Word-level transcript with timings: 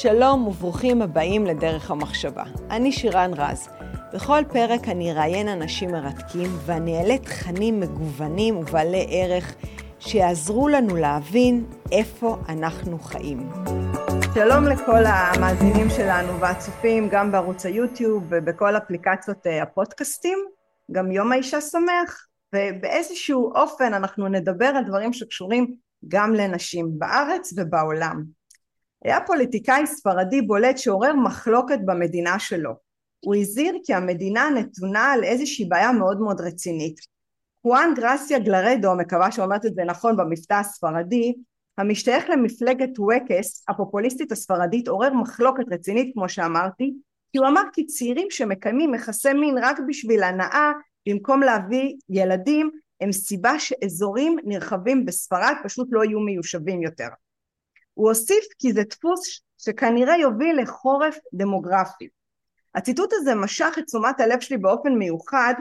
שלום 0.00 0.46
וברוכים 0.46 1.02
הבאים 1.02 1.46
לדרך 1.46 1.90
המחשבה. 1.90 2.42
אני 2.70 2.92
שירן 2.92 3.30
רז. 3.36 3.68
בכל 4.14 4.42
פרק 4.52 4.88
אני 4.88 5.12
אראיין 5.12 5.48
אנשים 5.48 5.90
מרתקים 5.90 6.50
ואני 6.66 6.98
אעלה 6.98 7.18
תכנים 7.18 7.80
מגוונים 7.80 8.56
ובעלי 8.56 9.06
ערך 9.10 9.54
שיעזרו 9.98 10.68
לנו 10.68 10.96
להבין 10.96 11.64
איפה 11.92 12.36
אנחנו 12.48 12.98
חיים. 12.98 13.48
שלום 14.34 14.64
לכל 14.64 15.04
המאזינים 15.06 15.90
שלנו 15.90 16.40
והצופים 16.40 17.08
גם 17.08 17.32
בערוץ 17.32 17.66
היוטיוב 17.66 18.24
ובכל 18.28 18.76
אפליקציות 18.76 19.46
אה, 19.46 19.62
הפודקאסטים. 19.62 20.38
גם 20.92 21.12
יום 21.12 21.32
האישה 21.32 21.60
שמח, 21.60 22.26
ובאיזשהו 22.54 23.52
אופן 23.54 23.94
אנחנו 23.94 24.28
נדבר 24.28 24.66
על 24.66 24.84
דברים 24.84 25.12
שקשורים 25.12 25.74
גם 26.08 26.34
לנשים 26.34 26.88
בארץ 26.98 27.52
ובעולם. 27.56 28.45
היה 29.04 29.18
פוליטיקאי 29.26 29.86
ספרדי 29.86 30.42
בולט 30.42 30.78
שעורר 30.78 31.14
מחלוקת 31.14 31.78
במדינה 31.84 32.38
שלו. 32.38 32.70
הוא 33.20 33.34
הזהיר 33.34 33.78
כי 33.84 33.94
המדינה 33.94 34.50
נתונה 34.50 35.12
על 35.12 35.24
איזושהי 35.24 35.64
בעיה 35.64 35.92
מאוד 35.92 36.20
מאוד 36.20 36.40
רצינית. 36.40 37.00
חואן 37.62 37.92
גרסיה 37.96 38.38
גלרדו, 38.38 38.94
מקווה 38.96 39.32
שאומרת 39.32 39.66
את 39.66 39.74
זה 39.74 39.84
נכון 39.84 40.16
במבטא 40.16 40.54
הספרדי, 40.54 41.34
המשתייך 41.78 42.30
למפלגת 42.30 42.98
ווקס, 42.98 43.64
הפופוליסטית 43.68 44.32
הספרדית, 44.32 44.88
עורר 44.88 45.12
מחלוקת 45.12 45.64
רצינית 45.70 46.14
כמו 46.14 46.28
שאמרתי, 46.28 46.94
כי 47.32 47.38
הוא 47.38 47.46
אמר 47.46 47.62
כי 47.72 47.86
צעירים 47.86 48.26
שמקיימים 48.30 48.94
יחסי 48.94 49.32
מין 49.32 49.58
רק 49.58 49.78
בשביל 49.88 50.22
הנאה 50.22 50.72
במקום 51.08 51.42
להביא 51.42 51.94
ילדים 52.08 52.70
הם 53.00 53.12
סיבה 53.12 53.58
שאזורים 53.58 54.36
נרחבים 54.44 55.04
בספרד 55.04 55.54
פשוט 55.64 55.88
לא 55.90 56.04
יהיו 56.04 56.20
מיושבים 56.20 56.82
יותר. 56.82 57.08
הוא 57.96 58.08
הוסיף 58.08 58.44
כי 58.58 58.72
זה 58.72 58.82
דפוס 58.82 59.40
שכנראה 59.58 60.16
יוביל 60.16 60.60
לחורף 60.62 61.18
דמוגרפי. 61.34 62.08
הציטוט 62.74 63.10
הזה 63.12 63.34
משך 63.34 63.74
את 63.78 63.84
תשומת 63.84 64.20
הלב 64.20 64.40
שלי 64.40 64.58
באופן 64.58 64.92
מיוחד 64.92 65.54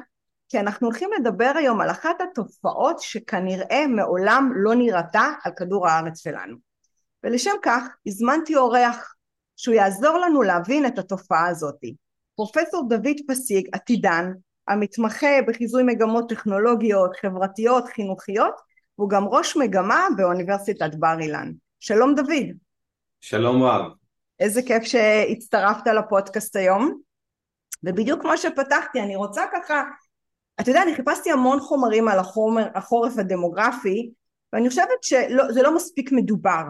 כי 0.50 0.60
אנחנו 0.60 0.88
הולכים 0.88 1.10
לדבר 1.20 1.52
היום 1.56 1.82
על 1.82 1.92
אחת 1.92 2.22
התופעות 2.22 3.00
שכנראה 3.00 3.88
מעולם 3.88 4.52
לא 4.56 4.76
נראתה 4.76 5.32
על 5.44 5.52
כדור 5.58 5.88
הארץ 5.88 6.24
שלנו. 6.24 6.58
ולשם 7.24 7.56
כך 7.64 7.84
הזמנתי 8.08 8.56
אורח 8.56 9.16
שהוא 9.56 9.76
יעזור 9.76 10.18
לנו 10.18 10.42
להבין 10.42 10.86
את 10.86 11.00
התופעה 11.00 11.48
הזאת. 11.48 11.80
פרופסור 12.36 12.90
דוד 12.90 13.18
פסיג, 13.28 13.68
עתידן, 13.72 14.32
המתמחה 14.68 15.42
בחיזוי 15.48 15.84
מגמות 15.84 16.30
טכנולוגיות, 16.30 17.16
חברתיות, 17.22 17.88
חינוכיות, 17.88 18.54
והוא 18.98 19.10
גם 19.10 19.24
ראש 19.24 19.58
מגמה 19.58 20.08
באוניברסיטת 20.18 20.96
בר 20.96 21.20
אילן. 21.20 21.52
שלום 21.80 22.16
דוד. 22.16 22.46
שלום 23.22 23.64
רב. 23.64 23.92
איזה 24.40 24.62
כיף 24.62 24.84
שהצטרפת 24.84 25.88
לפודקאסט 25.88 26.56
היום. 26.56 27.02
ובדיוק 27.84 28.22
כמו 28.22 28.38
שפתחתי, 28.38 29.00
אני 29.00 29.16
רוצה 29.16 29.46
ככה, 29.54 29.84
אתה 30.62 30.70
יודע, 30.70 30.84
אני 30.84 30.96
חיפשתי 30.96 31.32
המון 31.32 31.60
חומרים 31.60 32.08
על 32.08 32.20
החומר, 32.20 32.68
החורף 32.76 33.18
הדמוגרפי, 33.18 34.12
ואני 34.54 34.70
חושבת 34.70 35.04
שזה 35.04 35.62
לא 35.64 35.76
מספיק 35.76 36.12
מדובר. 36.12 36.64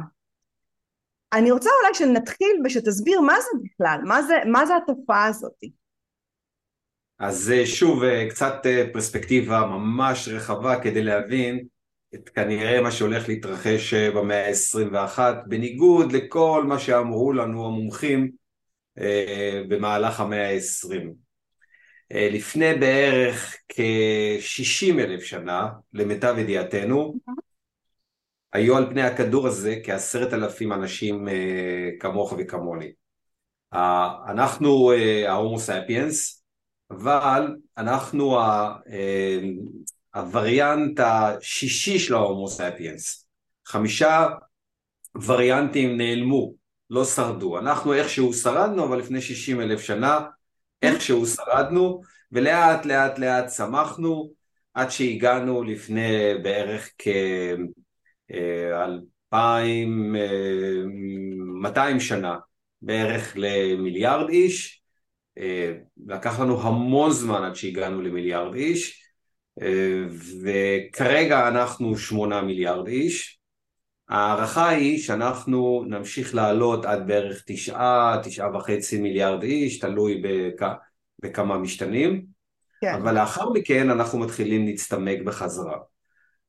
אני 1.33 1.51
רוצה 1.51 1.69
אולי 1.81 1.93
שנתחיל 1.93 2.61
ושתסביר 2.65 3.21
מה 3.21 3.33
זה 3.41 3.59
בכלל, 3.63 3.99
מה 4.03 4.21
זה, 4.21 4.35
מה 4.45 4.65
זה 4.65 4.73
התופעה 4.75 5.25
הזאת. 5.25 5.59
אז 7.19 7.51
אה, 7.51 7.65
שוב, 7.65 8.03
אה, 8.03 8.29
קצת 8.29 8.53
אה, 8.65 8.85
פרספקטיבה 8.93 9.59
ממש 9.59 10.27
רחבה 10.27 10.81
כדי 10.83 11.03
להבין 11.03 11.65
את 12.15 12.29
כנראה 12.29 12.81
מה 12.81 12.91
שהולך 12.91 13.27
להתרחש 13.27 13.93
במאה 13.93 14.47
ה-21, 14.47 15.19
בניגוד 15.47 16.11
לכל 16.11 16.63
מה 16.67 16.79
שאמרו 16.79 17.33
לנו 17.33 17.65
המומחים 17.65 18.31
במהלך 19.67 20.19
המאה 20.19 20.49
ה-20. 20.49 20.95
לפני 22.11 22.73
בערך 22.73 23.57
כ-60 23.69 24.99
אלף 24.99 25.23
שנה, 25.23 25.69
למיטב 25.93 26.35
ידיעתנו, 26.37 27.15
היו 28.53 28.77
על 28.77 28.89
פני 28.89 29.01
הכדור 29.01 29.47
הזה 29.47 29.75
כעשרת 29.83 30.33
אלפים 30.33 30.73
אנשים 30.73 31.27
כמוך 31.99 32.33
וכמוני. 32.37 32.91
אנחנו 34.27 34.91
ההומו 35.27 35.59
ספיאנס, 35.59 36.43
אבל 36.91 37.55
אנחנו 37.77 38.39
הווריאנט 40.15 40.99
השישי 40.99 41.99
של 41.99 42.13
ההומו 42.13 42.47
ספיאנס. 42.47 43.27
חמישה 43.65 44.27
וריאנטים 45.25 45.97
נעלמו, 45.97 46.53
לא 46.89 47.05
שרדו. 47.05 47.59
אנחנו 47.59 47.93
איכשהו 47.93 48.33
שרדנו, 48.33 48.85
אבל 48.85 48.99
לפני 48.99 49.21
שישים 49.21 49.61
אלף 49.61 49.81
שנה 49.81 50.19
איכשהו 50.81 51.25
שרדנו, 51.25 52.01
ולאט 52.31 52.85
לאט 52.85 53.19
לאט 53.19 53.45
צמחנו, 53.45 54.31
עד 54.73 54.89
שהגענו 54.91 55.63
לפני 55.63 56.33
בערך 56.43 56.89
כאלפיים, 58.27 60.15
אה, 60.15 60.83
מאתיים 61.61 61.99
שנה, 61.99 62.37
בערך 62.81 63.33
למיליארד 63.35 64.29
איש, 64.29 64.81
אה, 65.37 65.73
לקח 66.07 66.39
לנו 66.39 66.61
המון 66.61 67.11
זמן 67.11 67.43
עד 67.43 67.55
שהגענו 67.55 68.01
למיליארד 68.01 68.55
איש, 68.55 69.01
אה, 69.01 69.04
וכרגע 70.43 71.47
אנחנו 71.47 71.97
שמונה 71.97 72.41
מיליארד 72.41 72.87
איש. 72.87 73.39
ההערכה 74.09 74.69
היא 74.69 74.99
שאנחנו 74.99 75.85
נמשיך 75.87 76.35
לעלות 76.35 76.85
עד 76.85 77.07
בערך 77.07 77.43
תשעה, 77.47 78.21
תשעה 78.23 78.55
וחצי 78.55 79.01
מיליארד 79.01 79.43
איש, 79.43 79.79
תלוי 79.79 80.21
בכ... 80.23 80.67
בכמה 81.19 81.57
משתנים, 81.57 82.25
כן. 82.81 82.93
אבל 82.93 83.15
לאחר 83.15 83.49
מכן 83.49 83.89
אנחנו 83.89 84.19
מתחילים 84.19 84.65
להצטמק 84.65 85.21
בחזרה. 85.21 85.77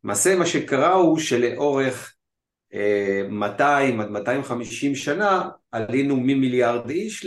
למעשה 0.05 0.37
מה 0.37 0.47
שקרה 0.47 0.93
הוא 0.93 1.19
שלאורך 1.19 2.15
200 3.29 4.01
עד 4.01 4.11
250 4.11 4.95
שנה 4.95 5.49
עלינו 5.73 6.17
ממיליארד 6.17 6.91
איש 6.91 7.27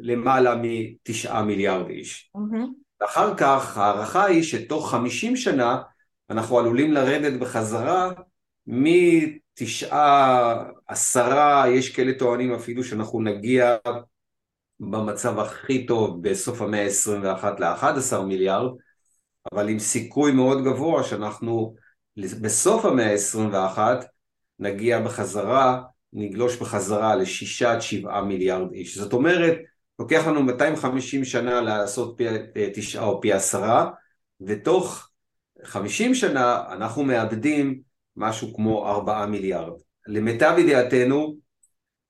למעלה 0.00 0.54
מתשעה 0.62 1.42
מיליארד 1.42 1.90
איש. 1.90 2.30
Mm-hmm. 2.36 2.66
ואחר 3.02 3.34
כך 3.36 3.78
ההערכה 3.78 4.24
היא 4.24 4.42
שתוך 4.42 4.90
50 4.90 5.36
שנה 5.36 5.82
אנחנו 6.30 6.58
עלולים 6.58 6.92
לרדת 6.92 7.40
בחזרה 7.40 8.10
מתשעה, 8.66 10.64
עשרה, 10.86 11.64
יש 11.68 11.96
כאלה 11.96 12.12
טוענים 12.18 12.54
אפילו 12.54 12.84
שאנחנו 12.84 13.20
נגיע 13.20 13.76
במצב 14.80 15.38
הכי 15.38 15.86
טוב 15.86 16.22
בסוף 16.28 16.62
המאה 16.62 16.86
ה-21 16.86 17.46
ל-11 17.58 18.18
מיליארד, 18.18 18.70
אבל 19.52 19.68
עם 19.68 19.78
סיכוי 19.78 20.32
מאוד 20.32 20.64
גבוה 20.64 21.04
שאנחנו 21.04 21.74
בסוף 22.16 22.84
המאה 22.84 23.12
ה-21 23.12 23.78
נגיע 24.58 25.00
בחזרה, 25.00 25.82
נגלוש 26.12 26.56
בחזרה 26.56 27.16
לשישה 27.16 27.72
עד 27.72 27.80
שבעה 27.80 28.24
מיליארד 28.24 28.72
איש. 28.72 28.98
זאת 28.98 29.12
אומרת, 29.12 29.58
לוקח 30.02 30.26
לנו 30.26 30.42
250 30.42 31.24
שנה 31.24 31.60
לעשות 31.60 32.14
פי 32.16 32.24
תשעה 32.74 33.04
או 33.04 33.20
פי 33.20 33.32
עשרה, 33.32 33.90
ותוך 34.40 35.08
50 35.64 36.14
שנה 36.14 36.62
אנחנו 36.72 37.04
מאבדים 37.04 37.80
משהו 38.16 38.54
כמו 38.54 38.88
ארבעה 38.88 39.26
מיליארד. 39.26 39.72
למיטב 40.06 40.54
ידיעתנו 40.58 41.36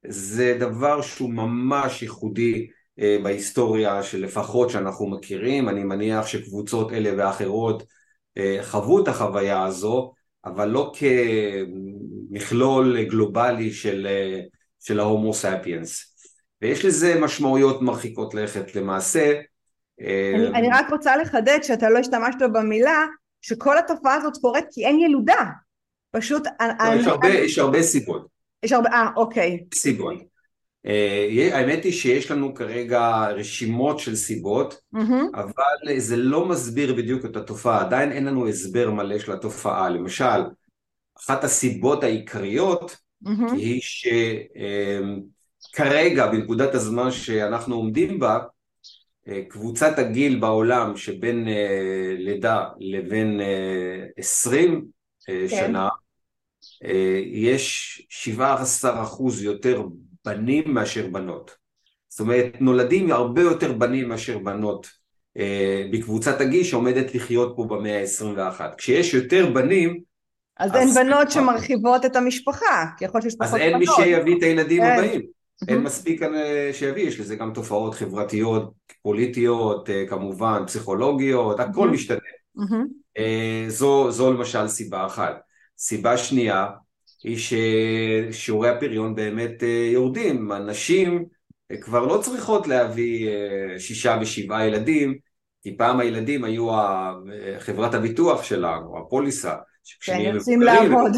זה 0.06 0.56
דבר 0.60 1.02
שהוא 1.02 1.30
ממש 1.30 2.02
ייחודי 2.02 2.66
אה, 3.00 3.16
בהיסטוריה 3.22 4.02
שלפחות 4.02 4.70
שאנחנו 4.70 5.06
מכירים, 5.10 5.68
אני 5.68 5.84
מניח 5.84 6.26
שקבוצות 6.26 6.92
אלה 6.92 7.10
ואחרות 7.18 7.82
אה, 8.38 8.58
חוו 8.62 9.02
את 9.02 9.08
החוויה 9.08 9.64
הזו, 9.64 10.12
אבל 10.44 10.68
לא 10.68 10.92
כמכלול 12.30 13.02
גלובלי 13.02 13.72
של, 13.72 14.06
של 14.80 15.00
ההומו 15.00 15.34
ספיאנס. 15.34 16.11
ויש 16.62 16.84
לזה 16.84 17.20
משמעויות 17.20 17.82
מרחיקות 17.82 18.34
לכת 18.34 18.74
למעשה. 18.74 19.40
אני, 20.00 20.48
אני 20.48 20.68
רק 20.72 20.90
רוצה 20.90 21.16
לחדד 21.16 21.58
שאתה 21.62 21.90
לא 21.90 21.98
השתמשת 21.98 22.38
במילה 22.52 23.06
שכל 23.40 23.78
התופעה 23.78 24.14
הזאת 24.14 24.36
קורית 24.36 24.64
כי 24.70 24.86
אין 24.86 25.00
ילודה. 25.00 25.44
פשוט... 26.10 26.46
לא, 26.46 26.66
אני, 26.80 27.00
יש, 27.00 27.06
הרבה, 27.06 27.28
אני... 27.28 27.36
יש 27.36 27.58
הרבה 27.58 27.82
סיבות. 27.82 28.26
יש 28.62 28.72
הרבה, 28.72 28.90
אה, 28.90 29.08
אוקיי. 29.16 29.64
סיבות. 29.74 30.32
Uh, 30.86 31.54
האמת 31.54 31.84
היא 31.84 31.92
שיש 31.92 32.30
לנו 32.30 32.54
כרגע 32.54 33.26
רשימות 33.30 33.98
של 33.98 34.16
סיבות, 34.16 34.80
mm-hmm. 34.96 35.00
אבל 35.34 35.98
זה 35.98 36.16
לא 36.16 36.46
מסביר 36.46 36.94
בדיוק 36.94 37.24
את 37.24 37.36
התופעה, 37.36 37.80
עדיין 37.80 38.12
אין 38.12 38.24
לנו 38.24 38.48
הסבר 38.48 38.90
מלא 38.90 39.18
של 39.18 39.32
התופעה. 39.32 39.90
למשל, 39.90 40.42
אחת 41.18 41.44
הסיבות 41.44 42.04
העיקריות 42.04 42.96
mm-hmm. 43.24 43.52
היא 43.52 43.80
שכרגע, 43.82 45.00
uh, 45.00 45.41
בנקודת 46.32 46.74
הזמן 46.74 47.10
שאנחנו 47.10 47.74
עומדים 47.74 48.18
בה, 48.18 48.38
uh, 48.38 49.30
קבוצת 49.48 49.98
הגיל 49.98 50.38
בעולם 50.38 50.96
שבין 50.96 51.48
uh, 51.48 51.50
לידה 52.18 52.64
לבין 52.78 53.40
uh, 53.40 54.12
20 54.16 54.84
uh, 55.20 55.24
כן. 55.26 55.48
שנה, 55.48 55.88
יש 57.24 58.02
17% 58.84 58.84
יותר 59.42 59.82
בנים 60.24 60.74
מאשר 60.74 61.06
בנות. 61.06 61.56
זאת 62.08 62.20
אומרת, 62.20 62.52
נולדים 62.60 63.12
הרבה 63.12 63.42
יותר 63.42 63.72
בנים 63.72 64.08
מאשר 64.08 64.38
בנות 64.38 65.02
אה, 65.38 65.84
בקבוצת 65.92 66.40
הגיל 66.40 66.64
שעומדת 66.64 67.14
לחיות 67.14 67.52
פה 67.56 67.64
במאה 67.64 68.00
ה-21. 68.00 68.60
כשיש 68.78 69.14
יותר 69.14 69.50
בנים, 69.50 70.00
אז, 70.58 70.70
אז 70.70 70.76
אין 70.76 70.88
בנות 70.94 71.30
שמרחיבות 71.30 72.04
את 72.04 72.16
המשפחה, 72.16 72.84
כי 72.98 73.04
יכול 73.04 73.18
להיות 73.18 73.30
שיש 73.30 73.38
פחות 73.38 73.50
בנות. 73.50 73.62
אז 73.62 73.68
אין 73.68 73.78
מי 73.78 73.86
שיביא 73.86 74.38
את 74.38 74.42
הילדים 74.42 74.82
כן. 74.82 74.92
הבאים. 74.92 75.22
אין 75.68 75.82
מספיק 75.82 76.22
שיביא, 76.72 77.02
יש 77.02 77.20
לזה 77.20 77.36
גם 77.36 77.52
תופעות 77.52 77.94
חברתיות, 77.94 78.72
פוליטיות, 79.02 79.90
אה, 79.90 80.04
כמובן, 80.08 80.62
פסיכולוגיות, 80.66 81.60
הכל 81.60 81.90
משתנה. 81.90 82.18
אה, 83.18 83.64
זו, 83.68 84.10
זו 84.10 84.32
למשל 84.32 84.68
סיבה 84.68 85.06
אחת. 85.06 85.40
סיבה 85.78 86.16
שנייה 86.16 86.66
היא 87.24 87.38
ששיעורי 87.38 88.68
הפריון 88.68 89.14
באמת 89.14 89.62
אה, 89.62 89.88
יורדים. 89.92 90.52
הנשים 90.52 91.24
כבר 91.80 92.06
לא 92.06 92.20
צריכות 92.22 92.66
להביא 92.66 93.28
שישה 93.78 94.18
ושבעה 94.20 94.66
ילדים, 94.66 95.14
כי 95.62 95.76
פעם 95.76 96.00
הילדים 96.00 96.44
היו 96.44 96.68
חברת 97.58 97.94
הביטוח 97.94 98.42
שלנו, 98.42 98.98
הפוליסה. 98.98 99.54
כן, 100.00 100.20
יוצאים 100.20 100.62
לעבוד. 100.62 101.12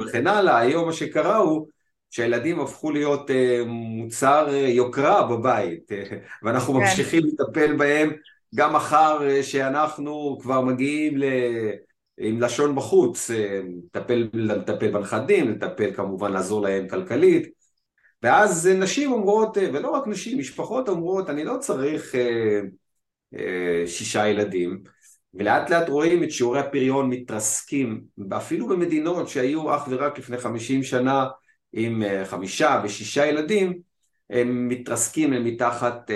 וכן 0.00 0.26
הלאה, 0.26 0.58
היום 0.58 0.86
מה 0.86 0.92
שקרה 0.92 1.36
הוא 1.36 1.68
שהילדים 2.16 2.60
הפכו 2.60 2.90
להיות 2.90 3.30
מוצר 3.66 4.48
יוקרה 4.54 5.22
בבית, 5.22 5.92
ואנחנו 6.42 6.74
כן. 6.74 6.80
ממשיכים 6.80 7.22
לטפל 7.26 7.76
בהם 7.76 8.12
גם 8.54 8.76
אחר 8.76 9.42
שאנחנו 9.42 10.38
כבר 10.42 10.60
מגיעים 10.60 11.18
ל... 11.18 11.24
עם 12.18 12.40
לשון 12.40 12.74
בחוץ, 12.74 13.30
לטפל, 13.84 14.28
לטפל 14.32 14.90
בנכדים, 14.90 15.50
לטפל 15.50 15.94
כמובן 15.94 16.32
לעזור 16.32 16.62
להם 16.62 16.88
כלכלית, 16.88 17.48
ואז 18.22 18.66
נשים 18.66 19.12
אומרות, 19.12 19.56
ולא 19.72 19.90
רק 19.90 20.06
נשים, 20.06 20.38
משפחות 20.38 20.88
אומרות, 20.88 21.30
אני 21.30 21.44
לא 21.44 21.56
צריך 21.60 22.14
שישה 23.86 24.28
ילדים, 24.28 24.78
ולאט 25.34 25.70
לאט 25.70 25.88
רואים 25.88 26.22
את 26.22 26.30
שיעורי 26.30 26.60
הפריון 26.60 27.10
מתרסקים, 27.10 28.00
אפילו 28.36 28.68
במדינות 28.68 29.28
שהיו 29.28 29.76
אך 29.76 29.86
ורק 29.90 30.18
לפני 30.18 30.38
חמישים 30.38 30.82
שנה 30.82 31.26
עם 31.78 32.02
חמישה 32.24 32.80
ושישה 32.84 33.26
ילדים, 33.26 33.78
הם 34.30 34.68
מתרסקים 34.68 35.44
מתחת 35.44 36.10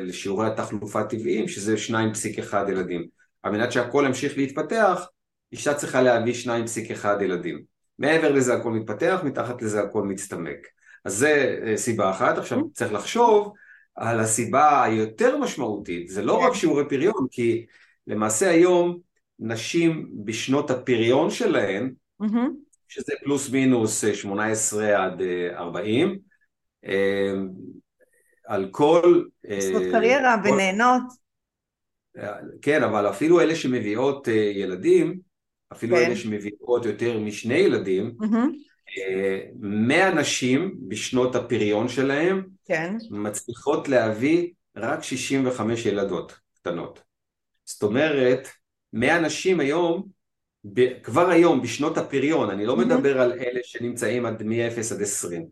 לשיעורי 0.00 0.46
התחלופה 0.46 1.00
הטבעיים, 1.00 1.48
שזה 1.48 1.74
2.1 1.88 2.56
ילדים. 2.68 3.06
על 3.42 3.52
מנת 3.52 3.72
שהכל 3.72 4.04
ימשיך 4.06 4.36
להתפתח, 4.38 5.06
אישה 5.52 5.74
צריכה 5.74 6.02
להביא 6.02 6.34
2.1 6.44 7.06
ילדים. 7.22 7.62
מעבר 7.98 8.32
לזה 8.32 8.54
הכל 8.54 8.70
מתפתח, 8.72 9.20
מתחת 9.24 9.62
לזה 9.62 9.80
הכל 9.80 10.02
מצטמק. 10.02 10.58
אז 11.04 11.16
זה 11.16 11.58
סיבה 11.76 12.10
אחת. 12.10 12.38
עכשיו 12.38 12.58
צריך 12.72 12.92
לחשוב 12.92 13.52
על 13.94 14.20
הסיבה 14.20 14.84
היותר 14.84 15.38
משמעותית, 15.38 16.08
זה 16.08 16.22
לא 16.22 16.38
רק 16.38 16.54
שיעורי 16.54 16.88
פריון, 16.88 17.26
כי 17.30 17.66
למעשה 18.06 18.50
היום 18.50 18.98
נשים 19.38 20.08
בשנות 20.24 20.70
הפריון 20.70 21.30
שלהן, 21.30 21.92
שזה 22.92 23.12
פלוס 23.24 23.50
מינוס 23.50 24.04
18 24.14 25.04
עד 25.04 25.22
40, 25.54 26.18
אמ, 26.84 27.48
על 28.46 28.68
כל... 28.70 29.24
אה, 29.48 29.90
קריירה 29.92 30.42
כל... 30.42 30.48
ונהנות. 30.48 31.02
כן, 32.62 32.82
אבל 32.82 33.10
אפילו 33.10 33.40
אלה 33.40 33.56
שמביאות 33.56 34.28
אה, 34.28 34.34
ילדים, 34.34 35.18
אפילו 35.72 35.96
כן. 35.96 36.02
אלה 36.06 36.16
שמביאות 36.16 36.86
יותר 36.86 37.18
משני 37.18 37.54
ילדים, 37.54 38.12
אה, 38.22 39.40
mm-hmm. 39.62 40.14
נשים 40.14 40.74
בשנות 40.88 41.34
הפריון 41.34 41.88
שלהם 41.88 42.42
כן. 42.64 42.96
מצליחות 43.10 43.88
להביא 43.88 44.50
רק 44.76 45.02
65 45.02 45.86
ילדות 45.86 46.38
קטנות. 46.54 47.02
זאת 47.64 47.82
אומרת, 47.82 48.48
מאה 48.92 49.20
נשים 49.20 49.60
היום, 49.60 50.08
כבר 51.02 51.30
היום 51.30 51.62
בשנות 51.62 51.98
הפריון, 51.98 52.50
אני 52.50 52.66
לא 52.66 52.72
mm-hmm. 52.72 52.76
מדבר 52.76 53.20
על 53.20 53.32
אלה 53.32 53.60
שנמצאים 53.62 54.26
עד 54.26 54.42
מ-0 54.42 54.94
עד 54.94 55.02
20, 55.02 55.46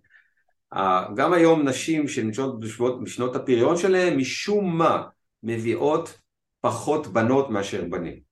גם 1.14 1.32
היום 1.32 1.68
נשים 1.68 2.08
שנמצאות 2.08 2.60
בשנות 3.02 3.36
הפריון 3.36 3.76
שלהן 3.76 4.16
משום 4.16 4.78
מה 4.78 5.02
מביאות 5.42 6.18
פחות 6.60 7.06
בנות 7.06 7.50
מאשר 7.50 7.84
בנים. 7.84 8.30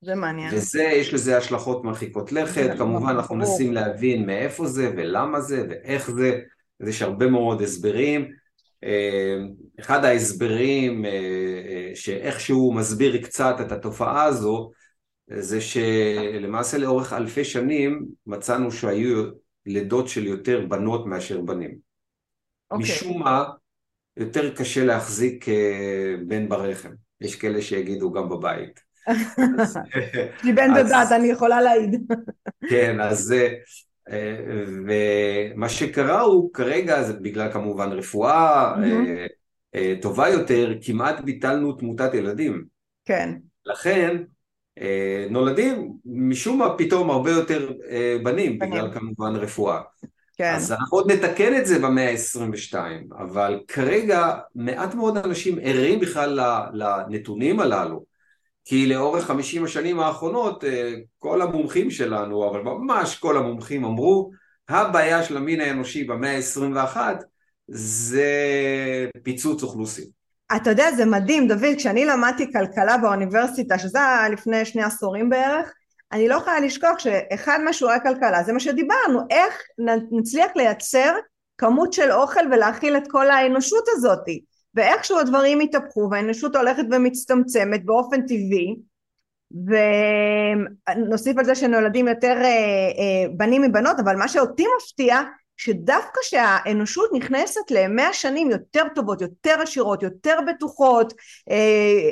זה 0.00 0.14
מעניין. 0.14 0.54
וזה, 0.54 0.82
יש 0.82 1.14
לזה 1.14 1.36
השלכות 1.36 1.84
מרחיקות 1.84 2.32
לכת, 2.32 2.70
כמובן 2.78 3.08
אנחנו 3.08 3.36
מנסים 3.36 3.72
להבין 3.72 4.26
מאיפה 4.26 4.66
זה 4.66 4.90
ולמה 4.96 5.40
זה 5.40 5.66
ואיך 5.68 6.10
זה, 6.10 6.40
אז 6.80 6.88
יש 6.88 7.02
הרבה 7.02 7.26
מאוד 7.26 7.62
הסברים. 7.62 8.32
אה, 8.84 9.36
אחד 9.80 10.04
ההסברים 10.04 11.04
אה, 11.04 11.10
אה, 11.10 11.90
שאיכשהו 11.94 12.72
מסביר 12.72 13.22
קצת 13.22 13.56
את 13.60 13.72
התופעה 13.72 14.24
הזו, 14.24 14.70
זה 15.28 15.60
שלמעשה 15.60 16.78
לאורך 16.78 17.12
אלפי 17.12 17.44
שנים 17.44 18.06
מצאנו 18.26 18.72
שהיו 18.72 19.24
לידות 19.66 20.08
של 20.08 20.26
יותר 20.26 20.66
בנות 20.68 21.06
מאשר 21.06 21.40
בנים. 21.40 21.70
Okay. 21.70 21.74
אוקיי. 22.70 22.94
משום 22.94 23.22
מה, 23.22 23.44
יותר 24.16 24.54
קשה 24.54 24.84
להחזיק 24.84 25.48
אה, 25.48 26.14
בן 26.26 26.48
ברחם. 26.48 26.90
יש 27.20 27.36
כאלה 27.36 27.62
שיגידו 27.62 28.12
גם 28.12 28.28
בבית. 28.28 28.80
לי 30.44 30.52
בן 30.52 30.70
ובת, 30.70 31.12
אני 31.12 31.28
יכולה 31.28 31.60
להעיד. 31.60 32.12
כן, 32.70 33.00
אז 33.00 33.34
אה, 34.10 34.46
ומה 34.86 35.68
שקרה 35.68 36.20
הוא 36.20 36.52
כרגע, 36.52 37.02
זה 37.02 37.12
בגלל 37.12 37.52
כמובן 37.52 37.92
רפואה 37.92 38.74
mm-hmm. 38.74 40.02
טובה 40.02 40.28
יותר, 40.28 40.74
כמעט 40.82 41.20
ביטלנו 41.20 41.72
תמותת 41.72 42.14
ילדים. 42.14 42.64
כן. 43.04 43.30
לכן 43.66 44.16
נולדים 45.30 45.92
משום 46.04 46.58
מה 46.58 46.78
פתאום 46.78 47.10
הרבה 47.10 47.30
יותר 47.30 47.72
אה, 47.90 48.16
בנים, 48.22 48.58
בגלל 48.58 48.92
כמובן 48.92 49.36
רפואה. 49.36 49.80
כן. 50.36 50.54
אז 50.54 50.72
אנחנו 50.72 50.98
עוד 50.98 51.12
נתקן 51.12 51.56
את 51.56 51.66
זה 51.66 51.78
במאה 51.78 52.10
ה-22, 52.10 52.74
אבל 53.18 53.60
כרגע 53.68 54.34
מעט 54.54 54.94
מאוד 54.94 55.16
אנשים 55.16 55.58
ערים 55.62 56.00
בכלל 56.00 56.40
לנתונים 56.72 57.60
הללו, 57.60 58.04
כי 58.64 58.86
לאורך 58.86 59.24
50 59.24 59.64
השנים 59.64 60.00
האחרונות 60.00 60.64
אה, 60.64 60.94
כל 61.18 61.42
המומחים 61.42 61.90
שלנו, 61.90 62.50
אבל 62.50 62.60
ממש 62.60 63.18
כל 63.18 63.36
המומחים 63.36 63.84
אמרו, 63.84 64.30
הבעיה 64.68 65.22
של 65.22 65.36
המין 65.36 65.60
האנושי 65.60 66.04
במאה 66.04 66.36
ה-21 66.36 66.96
זה 67.68 68.28
פיצוץ 69.22 69.62
אוכלוסין. 69.62 70.23
אתה 70.56 70.70
יודע, 70.70 70.90
זה 70.96 71.04
מדהים, 71.04 71.48
דוד, 71.48 71.74
כשאני 71.76 72.04
למדתי 72.04 72.52
כלכלה 72.52 72.98
באוניברסיטה, 72.98 73.78
שזה 73.78 73.98
היה 73.98 74.28
לפני 74.28 74.64
שני 74.64 74.82
עשורים 74.82 75.30
בערך, 75.30 75.72
אני 76.12 76.28
לא 76.28 76.34
יכולה 76.34 76.60
לשכוח 76.60 76.98
שאחד 76.98 77.58
מהשיעורי 77.64 77.96
הכלכלה 77.96 78.42
זה 78.42 78.52
מה 78.52 78.60
שדיברנו, 78.60 79.20
איך 79.30 79.62
נצליח 80.12 80.50
לייצר 80.56 81.14
כמות 81.58 81.92
של 81.92 82.12
אוכל 82.12 82.52
ולהכיל 82.52 82.96
את 82.96 83.04
כל 83.10 83.30
האנושות 83.30 83.84
הזאת. 83.88 84.24
ואיכשהו 84.74 85.18
הדברים 85.18 85.60
התהפכו 85.60 86.08
והאנושות 86.10 86.56
הולכת 86.56 86.84
ומצטמצמת 86.90 87.84
באופן 87.84 88.22
טבעי, 88.22 88.76
ונוסיף 90.96 91.38
על 91.38 91.44
זה 91.44 91.54
שנולדים 91.54 92.08
יותר 92.08 92.36
אה, 92.42 92.46
אה, 92.46 93.28
בנים 93.36 93.62
מבנות, 93.62 94.00
אבל 94.00 94.16
מה 94.16 94.28
שאותי 94.28 94.64
מפתיע 94.78 95.20
שדווקא 95.56 96.20
שהאנושות 96.22 97.10
נכנסת 97.12 97.70
למאה 97.70 98.12
שנים 98.12 98.50
יותר 98.50 98.82
טובות, 98.94 99.20
יותר 99.20 99.60
עשירות, 99.62 100.02
יותר 100.02 100.38
בטוחות, 100.46 101.12
אה, 101.50 101.56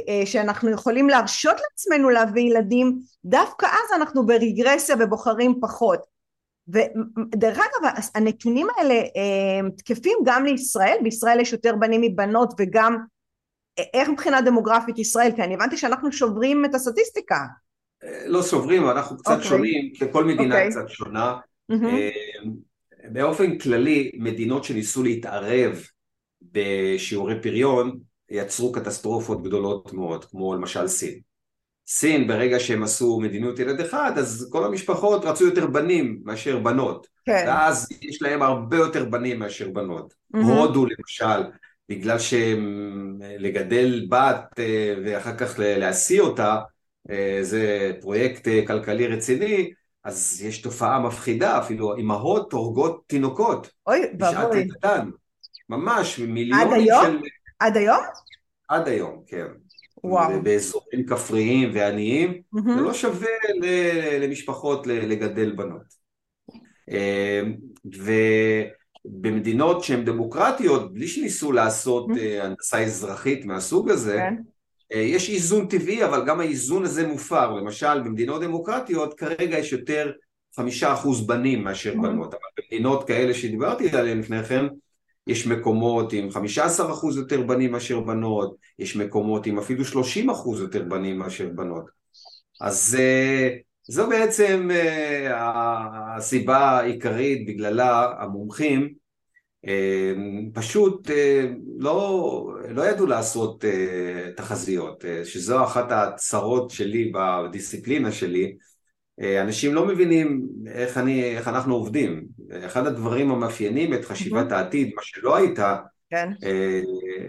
אה, 0.08 0.26
שאנחנו 0.26 0.70
יכולים 0.70 1.08
להרשות 1.08 1.56
לעצמנו 1.60 2.10
להביא 2.10 2.42
ילדים, 2.42 2.98
דווקא 3.24 3.66
אז 3.66 3.96
אנחנו 4.00 4.26
ברגרסיה 4.26 4.96
ובוחרים 5.00 5.54
פחות. 5.60 6.12
ודרך 6.68 7.58
אגב 7.58 7.92
הנתונים 8.14 8.66
האלה 8.76 8.94
אה, 8.94 9.70
תקפים 9.76 10.18
גם 10.24 10.44
לישראל, 10.44 10.96
בישראל 11.02 11.40
יש 11.40 11.52
יותר 11.52 11.76
בנים 11.76 12.00
מבנות 12.00 12.54
וגם 12.58 12.96
איך 13.94 14.08
מבחינה 14.08 14.40
דמוגרפית 14.40 14.98
ישראל, 14.98 15.30
כי 15.36 15.42
אני 15.42 15.54
הבנתי 15.54 15.76
שאנחנו 15.76 16.12
שוברים 16.12 16.64
את 16.64 16.74
הסטטיסטיקה. 16.74 17.38
לא 18.26 18.42
שוברים, 18.42 18.90
אנחנו 18.90 19.16
קצת 19.16 19.30
okay. 19.30 19.34
אוקיי. 19.34 19.48
שונים, 19.48 19.92
כי 19.94 20.04
כל 20.12 20.24
מדינה 20.24 20.54
okay. 20.54 20.58
אוקיי. 20.58 20.70
קצת 20.70 20.88
שונה. 20.88 21.36
Mm-hmm. 21.72 22.71
באופן 23.10 23.58
כללי, 23.58 24.10
מדינות 24.14 24.64
שניסו 24.64 25.02
להתערב 25.02 25.82
בשיעורי 26.42 27.42
פריון 27.42 27.98
יצרו 28.30 28.72
קטסטרופות 28.72 29.42
גדולות 29.42 29.92
מאוד, 29.92 30.24
כמו 30.24 30.54
למשל 30.54 30.88
סין. 30.88 31.20
סין, 31.86 32.28
ברגע 32.28 32.60
שהם 32.60 32.82
עשו 32.82 33.20
מדיניות 33.20 33.58
ילד 33.58 33.80
אחד, 33.80 34.12
אז 34.16 34.48
כל 34.52 34.64
המשפחות 34.64 35.24
רצו 35.24 35.44
יותר 35.44 35.66
בנים 35.66 36.20
מאשר 36.24 36.58
בנות. 36.58 37.06
כן. 37.24 37.44
ואז 37.46 37.88
יש 38.02 38.22
להם 38.22 38.42
הרבה 38.42 38.76
יותר 38.76 39.04
בנים 39.04 39.38
מאשר 39.38 39.70
בנות. 39.70 40.14
Mm-hmm. 40.36 40.38
הודו 40.38 40.86
למשל, 40.86 41.50
בגלל 41.88 42.16
שלגדל 42.18 44.06
בת 44.08 44.58
אה, 44.58 44.94
ואחר 45.04 45.36
כך 45.36 45.54
להשיא 45.58 46.20
אותה, 46.20 46.58
אה, 47.10 47.38
זה 47.42 47.92
פרויקט 48.00 48.48
אה, 48.48 48.66
כלכלי 48.66 49.06
רציני, 49.06 49.70
אז 50.04 50.42
יש 50.44 50.60
תופעה 50.60 51.00
מפחידה, 51.00 51.58
אפילו 51.58 51.96
אימהות 51.96 52.52
הורגות 52.52 53.02
תינוקות. 53.06 53.70
אוי, 53.86 54.00
ואבוי. 54.20 54.68
ממש, 55.68 56.18
מיליונים 56.18 56.86
של... 56.86 56.92
עד 56.92 57.06
היום? 57.06 57.22
עד 57.58 57.76
היום? 57.76 58.00
עד 58.68 58.88
היום, 58.88 59.22
כן. 59.26 59.46
וואו. 60.04 60.42
באזורים 60.42 61.06
כפריים 61.06 61.70
ועניים, 61.74 62.42
mm-hmm. 62.54 62.74
זה 62.76 62.80
לא 62.80 62.94
שווה 62.94 63.28
למשפחות 64.20 64.86
לגדל 64.86 65.52
בנות. 65.56 66.02
אמ, 66.88 67.54
ובמדינות 69.04 69.84
שהן 69.84 70.04
דמוקרטיות, 70.04 70.94
בלי 70.94 71.08
שניסו 71.08 71.52
לעשות 71.52 72.06
mm-hmm. 72.08 72.42
הנדסה 72.44 72.82
אזרחית 72.82 73.44
מהסוג 73.44 73.90
הזה, 73.90 74.16
כן. 74.16 74.34
אה, 74.92 74.98
יש 74.98 75.30
איזון 75.30 75.66
טבעי, 75.66 76.04
אבל 76.04 76.24
גם 76.26 76.40
האיזון 76.40 76.84
הזה 76.84 77.06
מופר. 77.06 77.52
למשל, 77.52 78.00
במדינות 78.00 78.42
דמוקרטיות 78.42 79.14
כרגע 79.14 79.58
יש 79.58 79.72
יותר 79.72 80.12
חמישה 80.56 80.92
אחוז 80.92 81.26
בנים 81.26 81.64
מאשר 81.64 81.92
mm-hmm. 81.92 82.02
בנות, 82.02 82.34
אבל 82.34 82.42
במדינות 82.58 83.06
כאלה 83.06 83.34
שדיברתי 83.34 83.90
עליהן 83.90 84.18
לפני 84.18 84.44
כן, 84.44 84.66
יש 85.26 85.46
מקומות 85.46 86.12
עם 86.12 86.28
15% 86.28 86.92
אחוז 86.92 87.16
יותר 87.16 87.42
בנים 87.42 87.72
מאשר 87.72 88.00
בנות, 88.00 88.56
יש 88.78 88.96
מקומות 88.96 89.46
עם 89.46 89.58
אפילו 89.58 89.84
30% 89.84 90.32
אחוז 90.32 90.60
יותר 90.60 90.82
בנים 90.82 91.18
מאשר 91.18 91.48
בנות. 91.54 91.84
אז 92.60 92.96
אה, 93.00 93.48
זו 93.88 94.08
בעצם 94.08 94.68
אה, 94.70 96.16
הסיבה 96.16 96.58
העיקרית 96.58 97.46
בגללה 97.46 98.12
המומחים 98.18 99.01
פשוט 100.52 101.10
לא, 101.78 102.54
לא 102.68 102.82
ידעו 102.82 103.06
לעשות 103.06 103.64
תחזיות, 104.36 105.04
שזו 105.24 105.64
אחת 105.64 105.86
הצרות 105.90 106.70
שלי 106.70 107.12
בדיסציפלינה 107.14 108.12
שלי, 108.12 108.56
אנשים 109.42 109.74
לא 109.74 109.86
מבינים 109.86 110.42
איך, 110.66 110.98
אני, 110.98 111.36
איך 111.36 111.48
אנחנו 111.48 111.74
עובדים. 111.74 112.24
אחד 112.66 112.86
הדברים 112.86 113.30
המאפיינים 113.30 113.94
את 113.94 114.04
חשיבת. 114.04 114.52
העתיד, 114.52 114.90
מה 114.96 115.02
שלא 115.02 115.36
הייתה, 115.36 115.76
כן. 116.10 116.28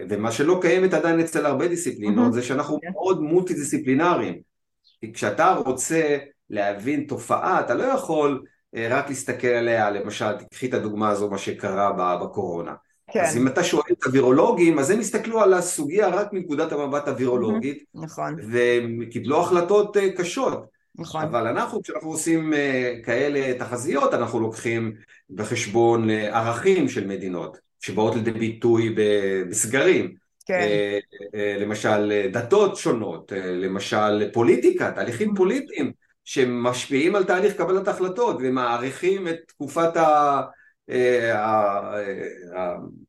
ומה 0.08 0.32
שלא 0.32 0.58
קיימת 0.60 0.94
עדיין 0.94 1.20
אצל 1.20 1.46
הרבה 1.46 1.68
דיסציפלינות. 1.68 2.32
זה 2.32 2.42
שאנחנו 2.42 2.80
כן. 2.80 2.88
מאוד 2.92 3.22
מולטי 3.22 3.54
דיסציפלינריים. 3.54 4.40
כי 5.00 5.12
כשאתה 5.12 5.54
רוצה 5.54 6.18
להבין 6.50 7.04
תופעה, 7.08 7.60
אתה 7.60 7.74
לא 7.74 7.82
יכול 7.82 8.42
אה, 8.44 8.53
רק 8.74 9.08
להסתכל 9.08 9.46
עליה, 9.46 9.90
למשל, 9.90 10.32
תקחי 10.32 10.66
את 10.66 10.74
הדוגמה 10.74 11.08
הזו, 11.08 11.30
מה 11.30 11.38
שקרה 11.38 12.16
בקורונה. 12.22 12.74
כן. 13.10 13.20
אז 13.20 13.36
אם 13.36 13.48
אתה 13.48 13.64
שואל 13.64 13.82
את 13.92 14.04
הווירולוגים, 14.04 14.78
אז 14.78 14.90
הם 14.90 15.00
הסתכלו 15.00 15.40
על 15.40 15.54
הסוגיה 15.54 16.08
רק 16.08 16.32
מנקודת 16.32 16.72
המבט 16.72 17.08
הווירולוגית. 17.08 17.84
נכון. 17.94 18.36
והם 18.50 19.04
קיבלו 19.10 19.40
החלטות 19.40 19.96
אה, 19.96 20.12
קשות. 20.16 20.64
נכון. 20.98 21.22
אבל 21.22 21.46
אנחנו, 21.46 21.82
כשאנחנו 21.82 22.10
עושים 22.10 22.54
אה, 22.54 22.94
כאלה 23.04 23.58
תחזיות, 23.58 24.14
אנחנו 24.14 24.40
לוקחים 24.40 24.92
בחשבון 25.30 26.10
ערכים 26.10 26.88
של 26.88 27.06
מדינות, 27.06 27.58
שבאות 27.80 28.14
לידי 28.14 28.30
ביטוי 28.30 28.94
בסגרים. 29.50 30.24
כן. 30.46 30.68
למשל 31.60 32.28
דתות 32.32 32.76
שונות, 32.76 33.32
למשל 33.36 34.30
פוליטיקה, 34.32 34.90
תהליכים 34.90 35.34
פוליטיים. 35.34 35.92
שמשפיעים 36.24 37.16
על 37.16 37.24
תהליך 37.24 37.56
קבלת 37.56 37.88
החלטות 37.88 38.36
ומעריכים 38.40 39.28
את 39.28 39.36
תקופת 39.46 39.96
ה... 39.96 40.40
אה, 40.90 41.32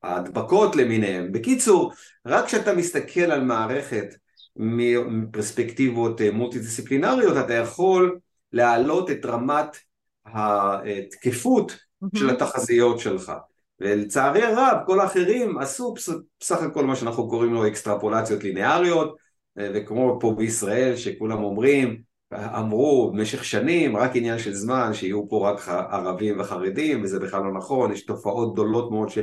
ההדבקות 0.04 0.76
למיניהם. 0.76 1.32
בקיצור, 1.32 1.94
רק 2.26 2.46
כשאתה 2.46 2.74
מסתכל 2.74 3.32
על 3.32 3.44
מערכת 3.44 4.16
מפרספקטיבות 4.56 6.22
אה, 6.22 6.32
מולטי-דיסציפלינריות, 6.32 7.38
אתה 7.38 7.54
יכול 7.54 8.20
להעלות 8.54 9.12
את 9.12 9.26
רמת 9.26 9.78
התקפות 10.26 11.78
של 12.16 12.30
התחזיות 12.30 13.00
שלך. 13.00 13.32
ולצערי 13.80 14.44
הרב, 14.44 14.78
כל 14.86 15.00
האחרים 15.00 15.58
עשו 15.58 15.94
בסך 16.40 16.62
הכל 16.62 16.86
מה 16.86 16.96
שאנחנו 16.96 17.30
קוראים 17.30 17.54
לו 17.54 17.68
אקסטרפולציות 17.68 18.44
ליניאריות, 18.44 19.16
אה, 19.60 19.72
וכמו 19.74 20.18
פה 20.22 20.34
בישראל 20.38 20.96
שכולם 20.96 21.44
אומרים, 21.44 22.02
אמרו 22.34 23.12
במשך 23.14 23.44
שנים, 23.44 23.98
רק 23.98 24.12
עניין 24.16 24.40
של 24.40 24.54
זמן, 24.54 24.94
שיהיו 24.94 25.30
פה 25.30 25.50
רק 25.50 25.68
ערבים 25.68 26.40
וחרדים, 26.40 27.04
וזה 27.04 27.20
בכלל 27.20 27.44
לא 27.44 27.54
נכון, 27.54 27.92
יש 27.92 28.06
תופעות 28.06 28.54
גדולות 28.54 28.92
מאוד 28.92 29.10
ש, 29.10 29.18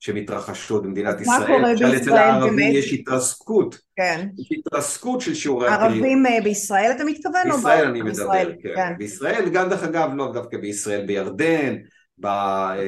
שמתרחשות 0.00 0.82
במדינת 0.82 1.20
ישראל. 1.20 1.38
מה 1.38 1.46
קורה 1.46 1.72
בישראל 1.72 1.96
אצל 1.96 2.12
הערבים 2.12 2.72
יש 2.74 2.92
התרסקות. 2.92 3.78
כן. 3.96 4.28
יש 4.38 4.48
התרסקות 4.58 5.20
של 5.20 5.34
שיעורי 5.34 5.68
הפריון. 5.68 5.92
ערבים 5.92 6.26
אה, 6.26 6.40
בישראל 6.44 6.90
אתה 6.96 7.04
מתכוון? 7.04 7.42
בישראל 7.44 7.86
אני 7.88 8.02
מדבר, 8.02 8.10
בישראל, 8.10 8.54
כן. 8.62 8.68
כן. 8.74 8.92
בישראל, 8.98 9.48
גם 9.48 9.68
דרך 9.68 9.82
אגב, 9.82 10.10
לא 10.14 10.32
דווקא 10.32 10.56
בישראל, 10.56 11.06
בירדן, 11.06 11.76
ב, 12.18 12.26
אה, 12.26 12.78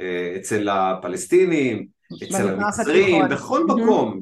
אה, 0.00 0.36
אצל 0.36 0.68
הפלסטינים, 0.68 1.86
אצל 2.24 2.48
המצרים, 2.48 3.28
בכל 3.30 3.66
מקום, 3.66 4.20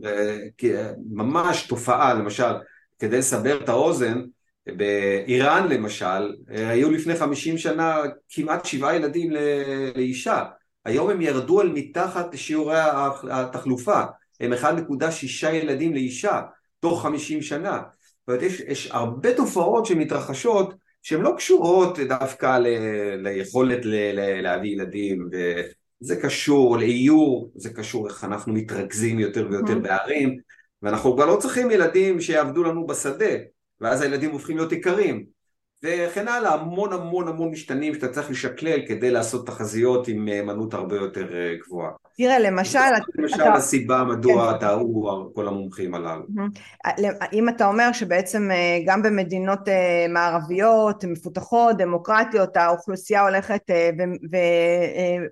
ממש 1.11 1.67
תופעה, 1.67 2.15
למשל, 2.15 2.53
כדי 2.99 3.19
לסבר 3.19 3.63
את 3.65 3.69
האוזן, 3.69 4.21
באיראן 4.67 5.69
למשל, 5.69 6.35
היו 6.49 6.91
לפני 6.91 7.17
חמישים 7.17 7.59
שנה 7.59 8.03
כמעט 8.29 8.65
שבעה 8.65 8.97
ילדים 8.97 9.31
לאישה, 9.95 10.45
היום 10.85 11.11
הם 11.11 11.21
ירדו 11.21 11.61
על 11.61 11.69
מתחת 11.75 12.35
לשיעורי 12.35 12.79
התחלופה, 13.31 14.03
הם 14.41 14.53
1.6 14.53 15.47
ילדים 15.47 15.95
לאישה 15.95 16.41
תוך 16.81 17.03
חמישים 17.03 17.43
שנה. 17.43 17.83
זאת 18.21 18.29
אומרת, 18.29 18.43
יש, 18.43 18.61
יש 18.61 18.89
הרבה 18.91 19.35
תופעות 19.35 19.87
שמתרחשות 19.87 20.75
שהן 21.03 21.21
לא 21.21 21.35
קשורות 21.37 21.99
דווקא 21.99 22.59
ל, 22.59 22.67
ליכולת 23.17 23.85
ל, 23.85 23.95
ל, 23.95 24.41
להביא 24.41 24.71
ילדים, 24.71 25.29
וזה 25.33 26.17
קשור 26.17 26.77
לאיור, 26.79 27.51
זה 27.55 27.71
קשור 27.71 28.09
איך 28.09 28.25
אנחנו 28.25 28.53
מתרכזים 28.53 29.19
יותר 29.19 29.47
ויותר 29.51 29.73
mm-hmm. 29.73 29.83
בערים, 29.83 30.39
ואנחנו 30.83 31.15
כבר 31.15 31.27
לא 31.27 31.37
צריכים 31.37 31.71
ילדים 31.71 32.21
שיעבדו 32.21 32.63
לנו 32.63 32.87
בשדה, 32.87 33.35
ואז 33.83 34.01
הילדים 34.01 34.31
הופכים 34.31 34.57
להיות 34.57 34.73
יקרים 34.73 35.25
וכן 35.85 36.29
הלאה, 36.29 36.55
המון 36.55 36.93
המון 36.93 37.29
המון 37.29 37.51
משתנים 37.51 37.95
שאתה 37.95 38.09
צריך 38.09 38.31
לשקלל 38.31 38.87
כדי 38.89 39.11
לעשות 39.11 39.47
תחזיות 39.47 40.09
עם 40.09 40.25
מהימנות 40.25 40.75
הרבה 40.75 40.97
יותר 40.97 41.35
אה, 41.35 41.55
גבוהה. 41.67 41.91
תראה, 42.17 42.39
למשל... 42.39 42.79
למשל 43.19 43.35
אתה... 43.35 43.53
הסיבה 43.53 44.05
מדוע 44.05 44.53
כן. 44.53 44.59
טעו 44.59 45.31
כל 45.35 45.49
המומחים 45.49 45.95
הללו. 45.95 46.23
אם 47.33 47.49
אתה 47.49 47.67
אומר 47.67 47.93
שבעצם 47.93 48.51
אה, 48.51 48.79
גם 48.87 49.03
במדינות 49.03 49.69
אה, 49.69 50.07
מערביות, 50.09 51.05
מפותחות, 51.05 51.77
דמוקרטיות, 51.77 52.57
האוכלוסייה 52.57 53.23
הולכת 53.23 53.63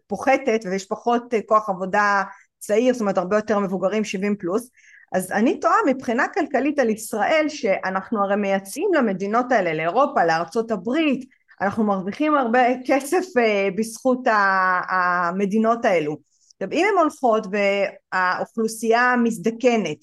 ופוחתת 0.07 0.61
ויש 0.71 0.87
פחות 0.87 1.35
כוח 1.47 1.69
עבודה 1.69 2.23
צעיר, 2.59 2.95
זאת 2.95 3.01
אומרת 3.01 3.19
הרבה 3.19 3.37
יותר 3.37 3.59
מבוגרים 3.59 4.05
70 4.05 4.37
פלוס, 4.37 4.71
אז 5.13 5.33
אני 5.33 5.61
תוהה 5.61 5.77
מבחינה 5.87 6.29
כלכלית 6.29 6.79
על 6.79 6.91
ישראל 6.91 7.47
שאנחנו 7.49 8.25
הרי 8.25 8.37
מייצאים 8.37 8.91
למדינות 8.95 9.53
האלה, 9.53 9.75
לאירופה, 9.75 10.25
לארצות 10.25 10.71
הברית, 10.71 11.25
אנחנו 11.61 11.85
מרוויחים 11.85 12.35
הרבה 12.35 12.61
כסף 12.87 13.25
אה, 13.39 13.69
בזכות 13.77 14.21
המדינות 14.89 15.85
האלו. 15.85 16.17
עכשיו 16.53 16.79
אם 16.79 16.87
הן 16.93 16.99
הולכות 16.99 17.47
והאוכלוסייה 17.51 19.15
מזדקנת, 19.23 19.99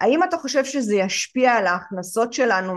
האם 0.00 0.22
אתה 0.22 0.36
חושב 0.36 0.64
שזה 0.64 0.94
ישפיע 0.94 1.52
על 1.52 1.66
ההכנסות 1.66 2.32
שלנו 2.32 2.74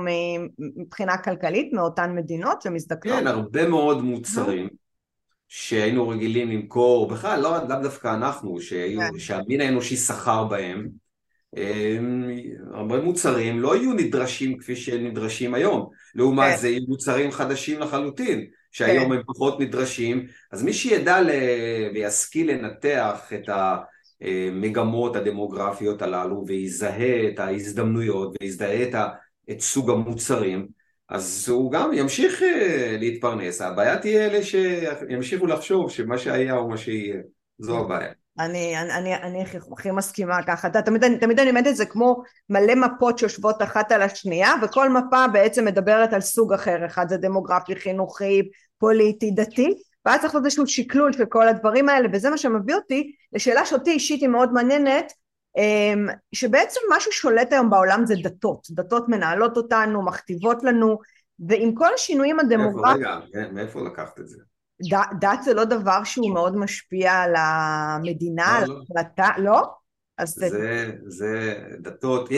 מבחינה 0.60 1.18
כלכלית 1.18 1.74
מאותן 1.74 2.16
מדינות 2.16 2.62
שמזדקנות? 2.62 3.20
כן, 3.20 3.28
הרבה 3.28 3.68
מאוד 3.68 4.02
מוצרים 4.02 4.70
שהיינו 5.48 6.10
רגילים 6.10 6.52
למכור, 6.52 7.08
בכלל 7.08 7.42
לא 7.42 7.58
לאו 7.70 7.82
דווקא 7.82 8.14
אנחנו, 8.14 8.58
כן. 8.70 9.20
שהמין 9.20 9.62
האנושי 9.62 9.96
שכר 9.96 10.44
בהם, 10.44 10.88
הרבה 12.74 13.02
מוצרים 13.02 13.60
לא 13.60 13.76
יהיו 13.76 13.94
נדרשים 13.94 14.58
כפי 14.58 14.76
שהם 14.76 15.08
נדרשים 15.08 15.54
היום, 15.54 15.90
לעומת 16.16 16.52
כן. 16.52 16.58
זה 16.58 16.70
יהיו 16.70 16.84
מוצרים 16.88 17.32
חדשים 17.32 17.80
לחלוטין, 17.80 18.46
שהיום 18.72 19.06
כן. 19.06 19.12
הם 19.12 19.22
פחות 19.26 19.60
נדרשים, 19.60 20.26
אז 20.52 20.64
מי 20.64 20.74
שידע 20.74 21.22
ל... 21.22 21.30
וישכיל 21.94 22.52
לנתח 22.52 23.32
את 23.34 23.50
המגמות 24.22 25.16
הדמוגרפיות 25.16 26.02
הללו 26.02 26.44
ויזהה 26.48 27.28
את 27.28 27.40
ההזדמנויות 27.40 28.36
ויזהה 28.42 28.84
את, 28.84 28.96
ה... 28.96 29.08
את 29.52 29.62
סוג 29.62 29.90
המוצרים, 29.90 30.68
אז 31.10 31.50
הוא 31.50 31.72
גם 31.72 31.94
ימשיך 31.94 32.44
אה, 32.44 32.98
להתפרנס, 33.00 33.62
הבעיה 33.62 33.98
תהיה 33.98 34.26
אלה 34.26 34.44
שימשיכו 34.44 35.48
לחשוב 35.48 35.92
שמה 35.92 36.18
שהיה 36.18 36.54
הוא 36.54 36.70
מה 36.70 36.78
שיהיה, 36.78 37.16
זו 37.60 37.80
הבעיה. 37.80 38.25
אני, 38.40 38.82
אני, 38.82 38.94
אני, 38.94 39.16
אני 39.16 39.44
הכי 39.72 39.92
מסכימה 39.92 40.44
ככה, 40.44 40.68
אתה 40.68 40.82
תמיד, 40.82 41.18
תמיד 41.20 41.40
אני 41.40 41.50
אומרת 41.50 41.68
את 41.68 41.76
זה 41.76 41.86
כמו 41.86 42.22
מלא 42.50 42.76
מפות 42.76 43.20
שיושבות 43.20 43.62
אחת 43.62 43.92
על 43.92 44.02
השנייה 44.02 44.54
וכל 44.62 44.90
מפה 44.90 45.28
בעצם 45.34 45.66
מדברת 45.66 46.14
על 46.14 46.22
סוג 46.22 46.54
אחר, 46.54 46.86
אחד 46.86 47.10
זה 47.10 47.18
דמוגרפי, 47.18 47.76
חינוכי, 47.76 48.50
פוליטי, 48.78 49.32
דתי 49.32 49.74
ואז 50.06 50.22
צריך 50.22 50.34
לעשות 50.34 50.46
איזשהו 50.46 50.68
שקלול 50.68 51.14
של 51.14 51.26
כל 51.26 51.48
הדברים 51.48 51.90
האלה 51.90 52.08
וזה 52.14 52.30
מה 52.30 52.38
שמביא 52.38 52.76
אותי 52.76 53.12
לשאלה 53.34 53.66
שאותי 53.66 53.92
אישית 53.92 54.22
היא 54.22 54.30
מאוד 54.30 54.54
מעניינת 54.54 55.14
אמ, 55.58 56.08
שבעצם 56.32 56.80
מה 56.90 57.00
ששולט 57.00 57.54
היום 57.54 57.70
בעולם 57.70 58.06
זה 58.06 58.16
דתות, 58.24 58.68
דתות 58.70 59.10
מנהלות 59.10 59.58
אותנו, 59.58 60.06
מכתיבות 60.06 60.64
לנו 60.64 61.00
ועם 61.40 61.76
כל 61.76 61.94
השינויים 61.96 62.40
הדמוגרפיים... 62.40 62.98
רגע, 62.98 63.20
מאיפה 63.52 63.82
לקחת 63.82 64.20
את 64.20 64.28
זה? 64.28 64.42
דת 65.20 65.44
זה 65.44 65.54
לא 65.54 65.64
דבר 65.64 66.04
שהוא 66.04 66.34
מאוד 66.34 66.58
משפיע 66.58 67.14
על 67.14 67.34
המדינה, 67.38 68.60
לא, 68.68 68.74
על 68.74 68.82
החלטה, 68.82 69.30
לא? 69.38 69.44
לא? 69.44 69.62
אז 70.18 70.30
זה, 70.30 70.92
זה 71.08 71.56
דתות, 71.80 72.30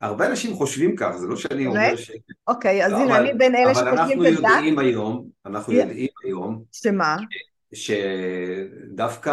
הרבה 0.00 0.26
אנשים 0.26 0.54
חושבים 0.54 0.96
כך, 0.96 1.16
זה 1.16 1.26
לא 1.26 1.36
שאני 1.36 1.66
אומר 1.66 1.96
ש... 1.96 2.10
אוקיי, 2.48 2.86
אז 2.86 2.92
לא, 2.92 2.98
הנה, 2.98 3.18
אני 3.18 3.34
בין 3.34 3.54
אלה 3.56 3.74
שחושבים 3.74 4.18
בדת. 4.18 4.38
אבל 4.38 4.46
אנחנו 4.46 4.56
יודעים 4.56 4.78
היום, 4.78 5.24
אנחנו 5.46 5.72
יודעים 5.72 6.08
היום... 6.24 6.62
שמה? 6.72 7.16
שדווקא 7.74 9.30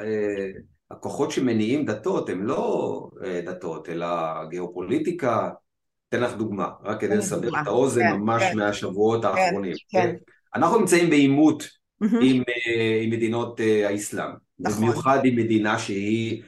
אה, 0.00 0.50
הכוחות 0.90 1.30
שמניעים 1.30 1.84
דתות 1.84 2.28
הם 2.28 2.46
לא 2.46 3.10
אה, 3.24 3.40
דתות, 3.46 3.88
אלא 3.88 4.08
גיאופוליטיקה. 4.50 5.50
אתן 6.08 6.20
לך 6.20 6.34
דוגמה, 6.34 6.68
רק 6.82 7.00
כדי 7.00 7.16
לסבר 7.16 7.48
את 7.48 7.66
האוזן 7.66 8.00
כן, 8.00 8.12
ממש 8.12 8.42
כן, 8.42 8.56
מהשבועות 8.56 9.22
כן, 9.22 9.28
האחרונים. 9.28 9.74
אנחנו 10.54 10.78
נמצאים 10.78 11.10
בעימות. 11.10 11.77
עם, 12.00 12.42
אה, 12.48 13.00
עם 13.02 13.10
מדינות 13.10 13.60
האסלאם, 13.84 14.30
נכון. 14.58 14.82
במיוחד 14.82 15.24
עם 15.24 15.36
מדינה 15.36 15.78
שהיא 15.78 16.42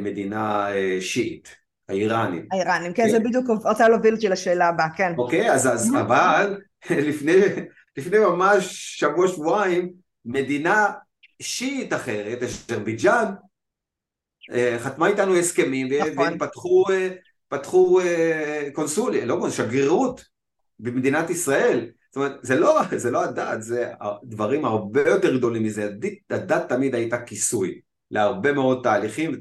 מדינה 0.00 0.68
שיעית. 1.00 1.56
האיראנים. 1.88 2.46
האיראנים, 2.52 2.92
כן, 2.92 3.08
זה 3.08 3.18
בדיוק 3.18 3.46
רוצה 3.64 3.88
להוביל 3.88 4.14
אותי 4.14 4.28
לשאלה 4.28 4.68
הבאה, 4.68 4.88
כן. 4.96 5.12
אוקיי, 5.18 5.52
אז, 5.52 5.66
אז 5.66 5.94
אבל 6.00 6.60
לפני, 7.08 7.32
לפני 7.96 8.18
ממש 8.18 8.94
שבוע 8.98 9.28
שבועיים 9.28 9.92
מדינה 10.24 10.86
שיעית 11.42 11.92
אחרת, 11.92 12.42
אזרבייג'אן, 12.42 13.34
אה, 14.52 14.76
חתמה 14.78 15.06
איתנו 15.06 15.36
הסכמים 15.36 15.88
נכון. 15.92 16.18
והם 16.18 16.38
פתחו, 16.38 16.84
אה, 16.90 17.08
פתחו 17.48 18.00
אה, 18.00 18.68
קונסוליה, 18.72 19.24
לא 19.24 19.50
שגרירות 19.50 20.24
במדינת 20.78 21.30
ישראל. 21.30 21.90
זאת 22.16 22.24
אומרת, 22.24 22.38
זה 22.42 22.60
לא, 22.60 22.80
זה 22.96 23.10
לא 23.10 23.24
הדת, 23.24 23.62
זה 23.62 23.90
דברים 24.24 24.64
הרבה 24.64 25.08
יותר 25.08 25.36
גדולים 25.36 25.62
מזה. 25.62 25.90
הדת 26.30 26.68
תמיד 26.68 26.94
הייתה 26.94 27.18
כיסוי 27.18 27.80
להרבה 28.10 28.52
מאוד 28.52 28.80
תהליכים 28.82 29.32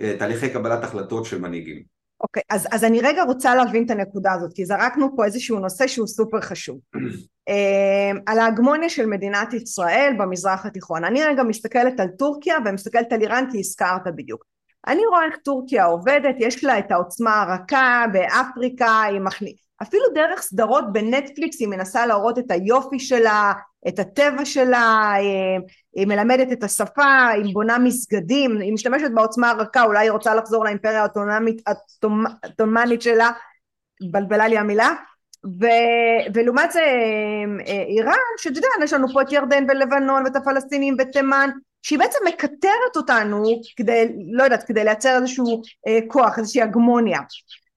ותהליכי 0.00 0.50
קבלת 0.50 0.84
החלטות 0.84 1.24
של 1.24 1.40
מנהיגים. 1.40 1.82
אוקיי, 2.20 2.40
okay, 2.40 2.54
אז, 2.54 2.66
אז 2.72 2.84
אני 2.84 3.00
רגע 3.00 3.22
רוצה 3.22 3.54
להבין 3.54 3.84
את 3.84 3.90
הנקודה 3.90 4.32
הזאת, 4.32 4.52
כי 4.54 4.64
זרקנו 4.64 5.16
פה 5.16 5.24
איזשהו 5.24 5.58
נושא 5.58 5.86
שהוא 5.86 6.06
סופר 6.06 6.40
חשוב. 6.40 6.78
אמ, 7.48 8.18
על 8.26 8.38
ההגמוניה 8.38 8.88
של 8.88 9.06
מדינת 9.06 9.54
ישראל 9.54 10.14
במזרח 10.18 10.66
התיכון. 10.66 11.04
אני 11.04 11.24
רגע 11.24 11.42
מסתכלת 11.42 12.00
על 12.00 12.08
טורקיה 12.18 12.56
ומסתכלת 12.66 13.12
על 13.12 13.20
איראן 13.20 13.44
כי 13.52 13.58
הזכרת 13.58 14.02
בדיוק. 14.16 14.44
אני 14.86 15.06
רואה 15.06 15.24
איך 15.24 15.36
טורקיה 15.44 15.84
עובדת, 15.84 16.34
יש 16.38 16.64
לה 16.64 16.78
את 16.78 16.92
העוצמה 16.92 17.42
הרכה 17.42 18.04
באפריקה, 18.12 19.02
היא 19.02 19.20
מכניסה, 19.20 19.69
אפילו 19.82 20.04
דרך 20.14 20.42
סדרות 20.42 20.92
בנטפליקס 20.92 21.60
היא 21.60 21.68
מנסה 21.68 22.06
להראות 22.06 22.38
את 22.38 22.50
היופי 22.50 22.98
שלה, 22.98 23.52
את 23.88 23.98
הטבע 23.98 24.44
שלה, 24.44 25.12
היא 25.96 26.06
מלמדת 26.06 26.52
את 26.52 26.64
השפה, 26.64 27.28
היא 27.28 27.54
בונה 27.54 27.78
מסגדים, 27.78 28.58
היא 28.60 28.72
משתמשת 28.72 29.10
בעוצמה 29.14 29.50
הרכה, 29.50 29.82
אולי 29.82 30.00
היא 30.00 30.10
רוצה 30.10 30.34
לחזור 30.34 30.64
לאימפריה 30.64 31.06
העות'מאנית 31.66 33.02
שלה, 33.02 33.30
בלבלה 34.10 34.48
לי 34.48 34.58
המילה, 34.58 34.90
ו, 35.60 35.66
ולעומת 36.34 36.72
זה 36.72 36.80
אה, 37.66 37.84
איראן, 37.88 38.14
שאתה 38.38 38.58
יודע, 38.58 38.68
יש 38.84 38.92
לנו 38.92 39.08
פה 39.12 39.22
את 39.22 39.32
ירדן 39.32 39.64
ולבנון 39.68 40.24
ואת 40.24 40.36
הפלסטינים 40.36 40.96
ותימן, 40.98 41.50
שהיא 41.82 41.98
בעצם 41.98 42.18
מקטרת 42.28 42.96
אותנו 42.96 43.44
כדי, 43.76 44.08
לא 44.32 44.42
יודעת, 44.42 44.62
כדי 44.62 44.84
לייצר 44.84 45.16
איזשהו 45.16 45.62
אה, 45.86 45.98
כוח, 46.08 46.38
איזושהי 46.38 46.62
הגמוניה. 46.62 47.20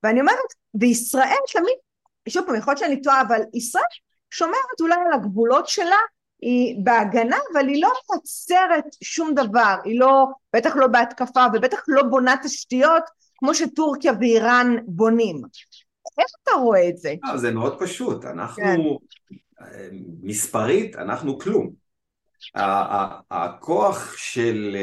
ואני 0.03 0.21
אומרת, 0.21 0.37
בישראל 0.73 1.37
תמיד, 1.53 1.77
שוב 2.29 2.45
פעם, 2.45 2.55
יכול 2.55 2.71
להיות 2.71 2.79
שאני 2.79 3.01
טועה, 3.01 3.21
אבל 3.21 3.41
ישראל 3.53 3.83
שומרת 4.31 4.81
אולי 4.81 4.95
על 4.95 5.13
הגבולות 5.13 5.67
שלה, 5.67 5.97
היא 6.41 6.75
בהגנה, 6.83 7.37
אבל 7.53 7.67
היא 7.67 7.81
לא 7.81 7.89
מייצרת 8.11 8.85
שום 9.03 9.33
דבר, 9.35 9.75
היא 9.83 9.99
לא, 9.99 10.25
בטח 10.55 10.75
לא 10.75 10.87
בהתקפה, 10.87 11.45
ובטח 11.53 11.79
לא 11.87 12.03
בונה 12.03 12.35
תשתיות 12.43 13.03
כמו 13.37 13.53
שטורקיה 13.55 14.13
ואיראן 14.19 14.75
בונים. 14.87 15.41
איך 16.19 16.27
אתה 16.43 16.51
רואה 16.51 16.89
את 16.89 16.97
זה? 16.97 17.13
לא, 17.23 17.37
זה 17.37 17.51
מאוד 17.51 17.79
פשוט, 17.79 18.25
אנחנו, 18.25 18.63
כן. 18.63 18.77
מספרית, 20.23 20.95
אנחנו 20.95 21.39
כלום. 21.39 21.83
הכוח 23.31 24.17
של, 24.17 24.77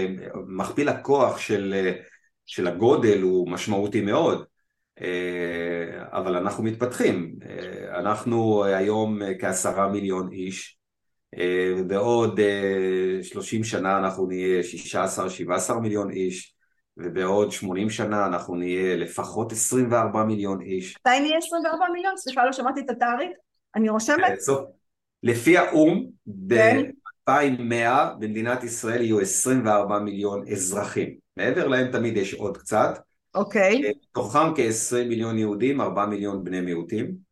מכפיל 0.47 0.89
הכוח 0.89 1.39
של, 1.39 1.93
של 2.47 2.67
הגודל 2.67 3.23
הוא 3.23 3.51
משמעותי 3.51 4.01
מאוד, 4.01 4.39
אה, 4.39 4.45
אבל 6.13 6.37
אנחנו 6.37 6.65
מתפתחים. 6.65 7.35
אה, 7.43 7.99
אנחנו 7.99 8.65
היום 8.65 9.19
כעשרה 9.39 9.89
מיליון 9.89 10.33
איש, 10.33 10.79
אה, 11.39 11.75
ובעוד 11.79 12.41
שלושים 13.23 13.65
שנה 13.65 13.99
אנחנו 13.99 14.27
נהיה 14.27 14.63
שישה 14.63 15.03
עשר, 15.03 15.29
שבעה 15.29 15.57
עשר 15.57 15.79
מיליון 15.79 16.11
איש. 16.11 16.55
ובעוד 16.97 17.53
80 17.53 17.91
שנה 17.91 18.27
אנחנו 18.27 18.55
נהיה 18.55 18.97
לפחות 18.97 19.53
24 19.53 20.25
מיליון 20.25 20.61
איש. 20.63 20.97
מתי 21.07 21.21
נהיה 21.21 21.39
24 21.39 21.85
מיליון? 21.93 22.17
סליחה, 22.17 22.45
לא 22.45 22.53
שמעתי 22.53 22.81
את 22.81 22.91
התאריך. 22.91 23.31
אני 23.77 23.89
רושמת. 23.89 24.39
לפי 25.23 25.59
האו"ם, 25.59 26.07
ב-2100 26.47 27.33
במדינת 28.19 28.65
ישראל 28.65 29.01
יהיו 29.03 29.21
24 29.21 29.99
מיליון 29.99 30.49
אזרחים. 30.49 31.15
מעבר 31.37 31.67
להם 31.69 31.93
תמיד 31.93 32.17
יש 32.17 32.35
עוד 32.35 32.57
קצת. 32.57 32.99
אוקיי. 33.35 33.85
אה, 33.85 33.91
תוכם 34.13 34.55
כ-20 34.57 35.09
מיליון 35.09 35.39
יהודים, 35.39 35.81
4 35.81 36.07
מיליון 36.07 36.45
בני 36.45 36.61
מיעוטים. 36.61 37.31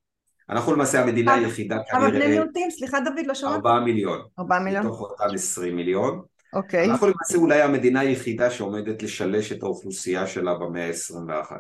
אנחנו 0.51 0.73
למעשה 0.73 1.03
המדינה 1.03 1.35
היחידה 1.35 1.77
כנראה... 1.77 1.91
כמה 1.91 2.11
בני 2.11 2.27
מיעוטים? 2.27 2.71
סליחה 2.71 3.01
דוד, 3.01 3.27
לא 3.27 3.35
שמעתי. 3.35 3.55
4 3.55 3.81
מיליון. 3.81 4.21
4 4.39 4.59
מיליון. 4.59 4.87
מתוך 4.87 5.01
אותם 5.01 5.35
20 5.35 5.77
מיליון. 5.77 6.23
אוקיי. 6.53 6.91
אנחנו 6.91 7.07
למעשה 7.07 7.39
אולי 7.39 7.63
המדינה 7.63 8.01
היחידה 8.01 8.51
שעומדת 8.51 9.03
לשלש 9.03 9.53
את 9.53 9.63
האוכלוסייה 9.63 10.27
שלה 10.27 10.55
במאה 10.55 10.87
ה-21. 10.87 11.53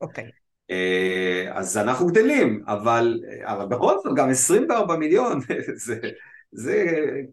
אוקיי. 0.00 0.30
אה, 0.70 1.50
אז 1.52 1.76
אנחנו 1.76 2.06
גדלים, 2.06 2.62
אבל, 2.66 3.20
אבל 3.42 3.66
בכל 3.66 3.94
זאת 4.02 4.16
גם 4.16 4.30
24 4.30 4.96
מיליון 4.96 5.40
זה, 5.84 6.00
זה 6.52 6.86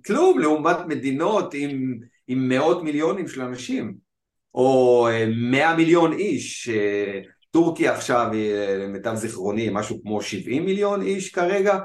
כלום 0.05 0.39
לעומת 0.39 0.77
מדינות 0.87 1.53
עם, 1.53 1.99
עם 2.27 2.49
מאות 2.49 2.83
מיליונים 2.83 3.27
של 3.27 3.41
אנשים, 3.41 4.08
או 4.55 5.07
100 5.51 5.69
אה, 5.69 5.75
מיליון 5.75 6.13
איש, 6.13 6.69
אה, 6.69 7.19
טורקיה 7.51 7.93
עכשיו, 7.93 8.27
למיטב 8.79 9.15
זיכרוני, 9.15 9.69
משהו 9.71 10.01
כמו 10.03 10.21
70 10.21 10.65
מיליון 10.65 11.01
איש 11.01 11.31
כרגע, 11.31 11.79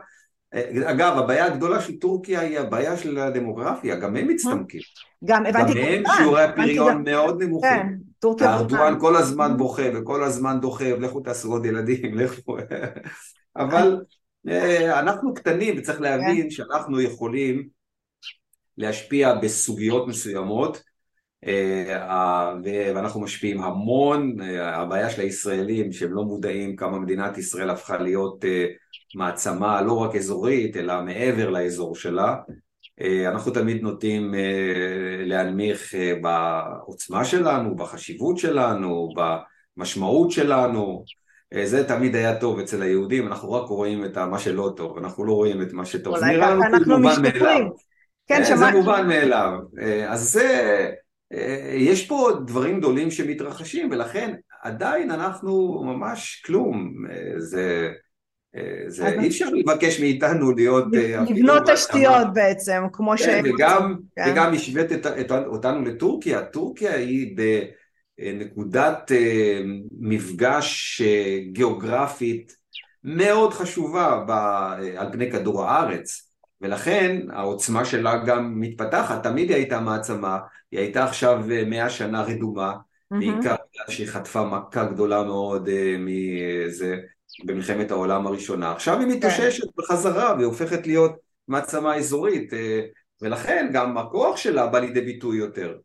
אגב, 0.84 1.18
הבעיה 1.18 1.44
הגדולה 1.44 1.80
של 1.80 1.98
טורקיה 1.98 2.40
היא 2.40 2.58
הבעיה 2.58 2.96
של 2.96 3.18
הדמוגרפיה, 3.18 3.96
גם 3.96 4.16
הם 4.16 4.28
מצטמקים. 4.28 4.80
גם 5.24 5.46
הבנתי 5.46 5.72
גם 5.72 5.78
הם 5.78 6.02
שיעורי 6.16 6.42
הפריון 6.42 7.04
מאוד 7.04 7.42
נמוכים. 7.42 7.70
כן, 7.70 7.88
טורקיה... 8.18 8.54
ארדואן 8.54 9.00
כל 9.00 9.16
הזמן 9.16 9.56
בוכה 9.56 9.82
וכל 9.94 10.24
הזמן 10.24 10.60
דוחף, 10.60 10.94
לכו 11.00 11.20
תעשו 11.20 11.52
עוד 11.52 11.66
ילדים, 11.66 12.14
לכו... 12.18 12.56
אבל 13.56 14.00
אה, 14.48 15.00
אנחנו 15.00 15.34
קטנים 15.34 15.74
וצריך 15.78 16.00
להבין 16.00 16.42
כן. 16.42 16.50
שאנחנו 16.50 17.00
יכולים 17.00 17.68
להשפיע 18.78 19.34
בסוגיות 19.34 20.08
מסוימות 20.08 20.76
אה, 20.76 20.82
ואנחנו 22.94 23.20
משפיעים 23.20 23.62
המון, 23.62 24.40
אה, 24.40 24.76
הבעיה 24.76 25.10
של 25.10 25.20
הישראלים 25.20 25.92
שהם 25.92 26.12
לא 26.12 26.22
מודעים 26.22 26.76
כמה 26.76 26.98
מדינת 26.98 27.38
ישראל 27.38 27.70
הפכה 27.70 27.98
להיות 27.98 28.44
מעצמה 29.14 29.82
לא 29.82 29.98
רק 29.98 30.16
אזורית 30.16 30.76
אלא 30.76 31.02
מעבר 31.02 31.50
לאזור 31.50 31.96
שלה 31.96 32.34
אה, 33.00 33.28
אנחנו 33.28 33.52
תמיד 33.52 33.82
נוטים 33.82 34.34
אה, 34.34 35.24
להנמיך 35.24 35.94
אה, 35.94 36.12
בעוצמה 36.22 37.24
שלנו, 37.24 37.76
בחשיבות 37.76 38.38
שלנו, 38.38 39.08
במשמעות 39.76 40.30
שלנו 40.30 41.04
זה 41.64 41.88
תמיד 41.88 42.14
היה 42.14 42.40
טוב 42.40 42.58
אצל 42.58 42.82
היהודים, 42.82 43.26
אנחנו 43.26 43.52
רק 43.52 43.68
רואים 43.68 44.04
את 44.04 44.18
מה 44.18 44.38
שלא 44.38 44.72
טוב, 44.76 44.98
אנחנו 44.98 45.24
לא 45.24 45.32
רואים 45.32 45.62
את 45.62 45.72
מה 45.72 45.84
שטוב. 45.84 46.16
אולי 46.16 46.36
ככה 46.40 46.52
אנחנו 46.52 46.98
משתפרים. 46.98 47.70
כן, 48.26 48.44
שמעתי. 48.44 48.72
זה 48.72 48.78
מובן 48.78 49.08
מאליו. 49.08 49.50
אז 50.08 50.32
זה, 50.32 50.90
יש 51.74 52.06
פה 52.06 52.30
דברים 52.46 52.78
גדולים 52.78 53.10
שמתרחשים, 53.10 53.90
ולכן 53.90 54.34
עדיין 54.62 55.10
אנחנו 55.10 55.82
ממש 55.84 56.42
כלום. 56.46 56.94
זה... 57.38 57.90
זה 58.86 59.08
אי 59.08 59.28
אפשר 59.28 59.48
לבקש 59.50 60.00
מאיתנו 60.00 60.52
להיות... 60.52 60.84
אה, 60.94 61.24
לבנות 61.30 61.70
תשתיות 61.70 62.26
בעצם, 62.34 62.82
כמו 62.92 63.10
כן, 63.10 63.16
שהם... 63.16 63.44
וגם, 63.54 63.94
כן. 64.16 64.24
וגם 64.30 64.54
השווית 64.54 65.06
אותנו 65.46 65.84
לטורקיה, 65.84 66.42
טורקיה 66.42 66.94
היא 66.94 67.36
בנקודת 68.18 69.12
אה, 69.12 69.60
מפגש 70.00 71.00
אה, 71.04 71.38
גיאוגרפית 71.52 72.56
מאוד 73.04 73.52
חשובה 73.52 74.24
על 74.96 75.12
פני 75.12 75.30
כדור 75.30 75.64
הארץ, 75.64 76.23
ולכן 76.64 77.16
העוצמה 77.32 77.84
שלה 77.84 78.16
גם 78.16 78.60
מתפתחת, 78.60 79.22
תמיד 79.22 79.48
היא 79.48 79.56
הייתה 79.56 79.80
מעצמה, 79.80 80.38
היא 80.70 80.80
הייתה 80.80 81.04
עכשיו 81.04 81.42
מאה 81.66 81.90
שנה 81.90 82.22
רדומה, 82.22 82.74
בעיקר 83.10 83.54
בגלל 83.72 83.88
שהיא 83.88 84.06
חטפה 84.06 84.44
מכה 84.44 84.84
גדולה 84.84 85.22
מאוד 85.22 85.68
מזה 85.98 86.96
במלחמת 87.44 87.90
העולם 87.90 88.26
הראשונה. 88.26 88.72
עכשיו 88.72 89.00
היא 89.00 89.06
מתאוששת 89.06 89.64
בחזרה 89.76 90.34
והיא 90.34 90.46
הופכת 90.46 90.86
להיות 90.86 91.12
מעצמה 91.48 91.96
אזורית, 91.96 92.52
ולכן 93.22 93.70
גם 93.72 93.98
הכוח 93.98 94.36
שלה 94.36 94.66
בא 94.66 94.78
לידי 94.78 95.00
ביטוי 95.00 95.36
יותר. 95.38 95.76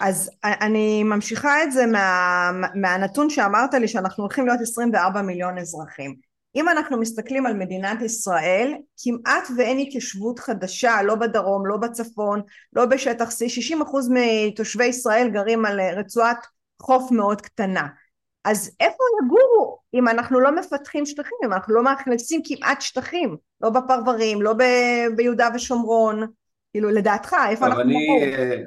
אז 0.00 0.30
אני 0.44 1.02
ממשיכה 1.02 1.62
את 1.62 1.72
זה 1.72 1.86
מה, 1.86 2.50
מהנתון 2.74 3.30
שאמרת 3.30 3.74
לי 3.74 3.88
שאנחנו 3.88 4.24
הולכים 4.24 4.46
להיות 4.46 4.60
24 4.60 5.22
מיליון 5.22 5.58
אזרחים. 5.58 6.25
אם 6.56 6.68
אנחנו 6.68 6.98
מסתכלים 7.00 7.46
על 7.46 7.54
מדינת 7.54 8.02
ישראל, 8.02 8.72
כמעט 9.04 9.48
ואין 9.56 9.78
התיישבות 9.78 10.38
חדשה, 10.38 11.02
לא 11.02 11.14
בדרום, 11.14 11.66
לא 11.66 11.76
בצפון, 11.76 12.42
לא 12.72 12.86
בשטח 12.86 13.28
C, 13.28 13.74
60% 13.74 13.74
מתושבי 14.10 14.84
ישראל 14.84 15.28
גרים 15.28 15.64
על 15.64 15.80
רצועת 15.80 16.46
חוף 16.82 17.10
מאוד 17.10 17.40
קטנה. 17.40 17.86
אז 18.44 18.70
איפה 18.80 19.02
יגורו 19.24 19.78
אם 19.94 20.08
אנחנו 20.08 20.40
לא 20.40 20.56
מפתחים 20.56 21.06
שטחים, 21.06 21.38
אם 21.44 21.52
אנחנו 21.52 21.74
לא 21.74 21.84
מאכלסים 21.84 22.40
כמעט 22.44 22.80
שטחים, 22.80 23.36
לא 23.60 23.70
בפרברים, 23.70 24.42
לא 24.42 24.52
ב- 24.52 25.16
ביהודה 25.16 25.48
ושומרון, 25.54 26.26
כאילו 26.72 26.90
לדעתך, 26.90 27.36
איפה 27.48 27.66
אנחנו 27.66 27.82
אני, 27.82 28.08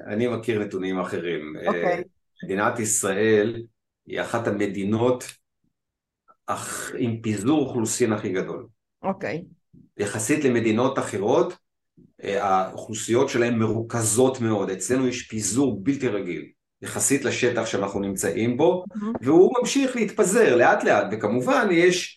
אני 0.08 0.28
מכיר 0.28 0.60
נתונים 0.60 1.00
אחרים. 1.00 1.54
Okay. 1.58 1.68
אוקיי. 1.68 2.04
מדינת 2.44 2.80
ישראל 2.80 3.64
היא 4.06 4.22
אחת 4.22 4.48
המדינות 4.48 5.24
אך, 6.50 6.92
עם 6.98 7.22
פיזור 7.22 7.60
אוכלוסין 7.60 8.14
הכי 8.14 8.30
גדול. 8.30 8.68
אוקיי. 9.04 9.44
Okay. 9.46 9.80
יחסית 9.98 10.46
למדינות 10.46 11.00
אחרות, 11.00 11.54
אה, 12.24 12.44
האוכלוסיות 12.44 13.30
שלהן 13.30 13.56
מרוכזות 13.56 14.42
מאוד, 14.42 14.70
אצלנו 14.70 15.08
יש 15.08 15.22
פיזור 15.22 15.84
בלתי 15.84 16.08
רגיל. 16.08 16.46
יחסית 16.82 17.26
לשטח 17.26 17.66
שאנחנו 17.66 18.00
נמצאים 18.00 18.58
בו, 18.58 18.84
mm-hmm. 18.84 19.06
והוא 19.22 19.54
ממשיך 19.60 19.96
להתפזר 19.96 20.56
לאט 20.56 20.84
לאט, 20.84 21.08
וכמובן 21.12 21.68
יש, 21.72 22.16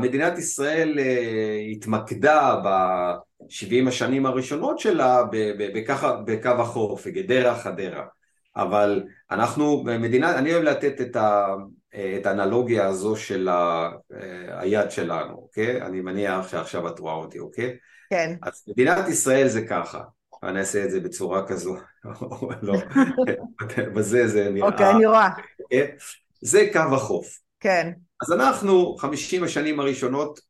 מדינת 0.00 0.38
ישראל 0.38 0.98
אה, 0.98 1.58
התמקדה 1.72 2.60
ב-70 2.64 3.88
השנים 3.88 4.26
הראשונות 4.26 4.78
שלה 4.78 5.22
בקו 6.26 6.48
החוף, 6.48 7.06
בגדרה 7.06 7.54
חדרה, 7.58 8.04
אבל 8.56 9.02
אנחנו 9.30 9.84
מדינה, 9.84 10.38
אני 10.38 10.52
אוהב 10.52 10.62
לתת 10.62 11.00
את, 11.00 11.16
ה, 11.16 11.46
את 11.94 12.26
האנלוגיה 12.26 12.86
הזו 12.86 13.16
של 13.16 13.48
ה, 13.48 13.90
אה, 14.12 14.60
היד 14.60 14.90
שלנו, 14.90 15.34
אוקיי? 15.34 15.82
אני 15.82 16.00
מניח 16.00 16.48
שעכשיו 16.48 16.88
את 16.88 16.98
רואה 16.98 17.14
אותי, 17.14 17.38
אוקיי? 17.38 17.76
כן. 18.10 18.36
אז 18.42 18.64
מדינת 18.68 19.08
ישראל 19.08 19.48
זה 19.48 19.66
ככה, 19.66 20.02
אני 20.42 20.60
אעשה 20.60 20.84
את 20.84 20.90
זה 20.90 21.00
בצורה 21.00 21.46
כזו, 21.46 21.76
לא, 22.62 22.74
בזה 23.94 24.28
זה 24.28 24.50
נראה. 24.50 24.68
אוקיי, 24.68 24.90
אני 24.90 25.06
רואה. 25.06 25.28
כן? 25.70 25.86
זה 26.42 26.68
קו 26.72 26.94
החוף. 26.94 27.38
כן. 27.60 27.92
אז 28.22 28.32
אנחנו, 28.32 28.96
חמישים 28.96 29.44
השנים 29.44 29.80
הראשונות, 29.80 30.40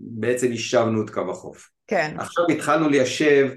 בעצם 0.00 0.52
יישבנו 0.52 1.04
את 1.04 1.10
קו 1.10 1.30
החוף. 1.30 1.68
כן. 1.86 2.16
עכשיו 2.18 2.44
התחלנו 2.50 2.88
ליישב 2.88 3.50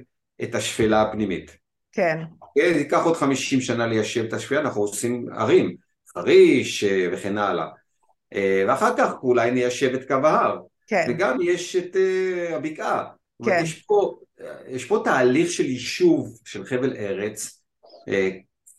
את 0.44 0.56
השפלה 0.56 1.02
הפנימית. 1.02 1.58
כן. 1.92 2.18
כן, 2.58 2.74
זה 2.74 2.80
ייקח 2.80 3.06
עוד 3.06 3.16
חמישים 3.18 3.62
שנה 3.62 3.88
ליישב 3.88 4.24
את 4.24 4.34
השפלה, 4.34 4.60
אנחנו 4.60 4.82
עושים 4.82 5.26
ערים, 5.38 5.76
חריש 6.22 6.84
אה, 6.84 7.08
וכן 7.12 7.38
הלאה. 7.38 7.68
אה, 8.34 8.64
ואחר 8.68 8.98
כך 8.98 9.14
אולי 9.24 9.52
ניישב 9.52 9.94
את 9.94 10.08
קו 10.08 10.14
ההר. 10.14 10.60
כן. 10.88 11.06
וגם 11.10 11.38
יש 11.42 11.76
את 11.76 11.96
uh, 11.96 12.54
הבקעה. 12.54 13.06
כן. 13.46 13.60
יש 13.64 13.82
פה 13.82 14.16
יש 14.68 14.86
פה 14.86 15.02
תהליך 15.04 15.52
של 15.52 15.66
יישוב 15.66 16.40
של 16.46 16.66
חבל 16.66 16.96
ארץ, 16.96 17.62
אה, 18.08 18.30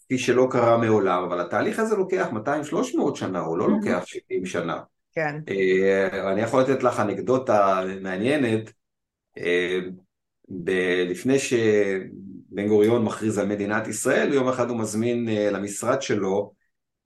כפי 0.05 0.19
שלא 0.19 0.49
קרה 0.51 0.79
מעולם, 0.79 1.23
אבל 1.23 1.41
התהליך 1.41 1.79
הזה 1.79 1.97
לוקח 1.97 2.29
200-300 2.73 3.15
שנה, 3.15 3.41
הוא 3.41 3.59
לא. 3.59 3.69
לוקח 3.69 4.03
70 4.07 4.47
שנה. 4.47 4.81
כן. 5.13 5.41
אה, 5.49 6.33
אני 6.33 6.41
יכול 6.41 6.61
לתת 6.63 6.83
לך 6.83 7.01
אנקדוטה 7.01 7.83
מעניינת, 8.01 8.73
אה, 9.39 9.81
לפני 11.09 11.39
שבן 11.39 12.69
גוריון 12.69 13.05
מכריז 13.05 13.39
על 13.39 13.47
מדינת 13.47 13.87
ישראל, 13.87 14.33
יום 14.33 14.49
אחד 14.49 14.71
הוא 14.71 14.79
מזמין 14.79 15.29
למשרד 15.53 16.03
שלו 16.03 16.53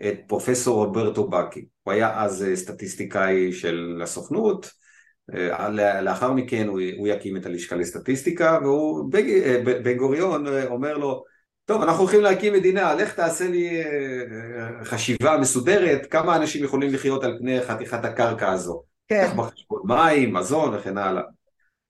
את 0.08 0.14
פרופסור 0.26 0.84
רוברטו 0.84 1.28
בקי, 1.28 1.66
הוא 1.82 1.92
היה 1.92 2.22
אז 2.22 2.46
סטטיסטיקאי 2.54 3.52
של 3.52 4.00
הסוכנות, 4.02 4.70
אה, 5.34 6.00
לאחר 6.00 6.32
מכן 6.32 6.68
הוא, 6.68 6.80
הוא 6.98 7.08
יקים 7.08 7.36
את 7.36 7.46
הלשכה 7.46 7.76
לסטטיסטיקה 7.76 8.58
והוא, 8.62 9.10
אה, 9.14 9.62
בן 9.82 9.96
גוריון 9.96 10.46
אה, 10.46 10.66
אומר 10.66 10.98
לו 10.98 11.24
טוב 11.64 11.82
אנחנו 11.82 12.02
הולכים 12.02 12.20
להקים 12.20 12.52
מדינה 12.52 12.94
לך 12.94 13.14
תעשה 13.14 13.48
לי 13.48 13.82
חשיבה 14.84 15.38
מסודרת 15.38 16.06
כמה 16.06 16.36
אנשים 16.36 16.64
יכולים 16.64 16.94
לחיות 16.94 17.24
על 17.24 17.38
פני 17.38 17.60
חתיכת 17.60 18.04
הקרקע 18.04 18.52
הזו. 18.52 18.82
כן. 19.08 19.30
בחשבון 19.36 19.82
מים, 19.84 20.32
מזון 20.32 20.74
וכן 20.74 20.98
הלאה. 20.98 21.22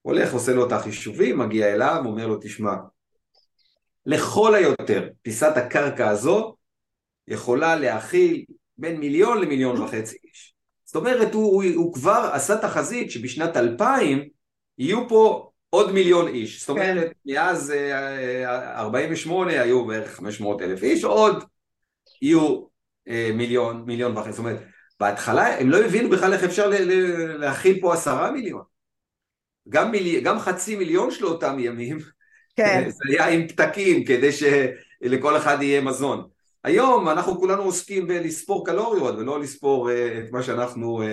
הולך 0.03 0.33
עושה 0.33 0.53
לו 0.53 0.67
את 0.67 0.73
החישובים 0.73 1.39
מגיע 1.39 1.75
אליו 1.75 2.03
אומר 2.05 2.27
לו 2.27 2.39
תשמע 2.41 2.75
לכל 4.07 4.55
היותר 4.55 5.09
פיסת 5.23 5.57
הקרקע 5.57 6.09
הזו 6.09 6.57
יכולה 7.29 7.77
להכיל 7.77 8.45
בין 8.79 9.01
מיליון 9.01 9.41
למיליון 9.41 9.81
וחצי 9.81 10.17
איש 10.25 10.53
זאת 10.93 10.97
אומרת, 10.97 11.35
הוא, 11.35 11.55
הוא, 11.55 11.65
הוא 11.75 11.95
כבר 11.95 12.31
עשה 12.33 12.57
תחזית 12.57 13.11
שבשנת 13.11 13.57
2000 13.57 14.29
יהיו 14.79 15.09
פה 15.09 15.51
עוד 15.71 15.93
מיליון 15.93 16.29
איש. 16.29 16.61
זאת 16.61 16.69
אומרת, 16.69 17.07
כן. 17.07 17.33
מאז 17.33 17.73
48 18.47 19.53
אה, 19.53 19.63
היו 19.63 19.87
בערך 19.87 20.11
500 20.15 20.63
אלף 20.63 20.83
איש, 20.83 21.05
עוד 21.05 21.45
יהיו 22.23 22.63
אה, 23.09 23.31
מיליון, 23.35 23.85
מיליון 23.87 24.17
וחצי. 24.17 24.31
זאת 24.33 24.39
אומרת, 24.39 24.63
בהתחלה 25.01 25.59
הם 25.59 25.71
לא 25.71 25.85
הבינו 25.85 26.11
בכלל 26.11 26.33
איך 26.33 26.45
אפשר 26.45 26.71
להכיל 27.39 27.79
פה 27.81 27.95
עשרה 27.95 28.31
מיליון. 28.31 28.63
גם, 29.69 29.91
מילי, 29.91 30.21
גם 30.21 30.39
חצי 30.39 30.77
מיליון 30.77 31.11
של 31.11 31.27
אותם 31.27 31.57
ימים, 31.59 31.99
כן. 32.57 32.89
זה 32.91 33.05
היה 33.09 33.29
עם 33.29 33.49
פתקים 33.49 34.05
כדי 34.05 34.31
שלכל 34.33 35.37
אחד 35.37 35.63
יהיה 35.63 35.81
מזון. 35.81 36.29
היום 36.65 37.09
אנחנו 37.09 37.39
כולנו 37.39 37.63
עוסקים 37.63 38.07
בלספור 38.07 38.67
קלוריות 38.67 39.19
ולא 39.19 39.41
לספור 39.41 39.91
uh, 39.91 39.93
את 40.19 40.33
מה 40.33 40.43
שאנחנו 40.43 41.03
uh, 41.03 41.05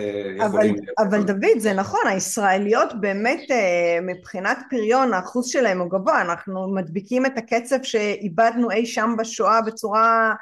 יכולים... 0.46 0.76
אבל, 0.98 1.18
אבל 1.20 1.24
דוד 1.24 1.60
זה 1.60 1.74
נכון, 1.74 2.02
הישראליות 2.06 2.90
באמת 3.02 3.40
uh, 3.40 4.02
מבחינת 4.02 4.58
פריון 4.70 5.14
האחוז 5.14 5.48
שלהם 5.48 5.80
הוא 5.80 5.90
גבוה, 5.90 6.22
אנחנו 6.22 6.74
מדביקים 6.76 7.26
את 7.26 7.38
הקצב 7.38 7.76
שאיבדנו 7.84 8.72
אי 8.72 8.86
שם 8.86 9.16
בשואה 9.18 9.62
בצורה 9.62 10.34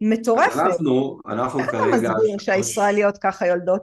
מטורפת. 0.00 0.56
אנחנו, 0.56 1.18
אנחנו 1.26 1.60
איך 1.60 1.70
כרגע... 1.70 1.84
איך 1.84 1.94
אתה 1.94 2.12
מסביר 2.12 2.38
שהישראליות 2.38 3.18
ככה 3.18 3.46
יולדות? 3.46 3.82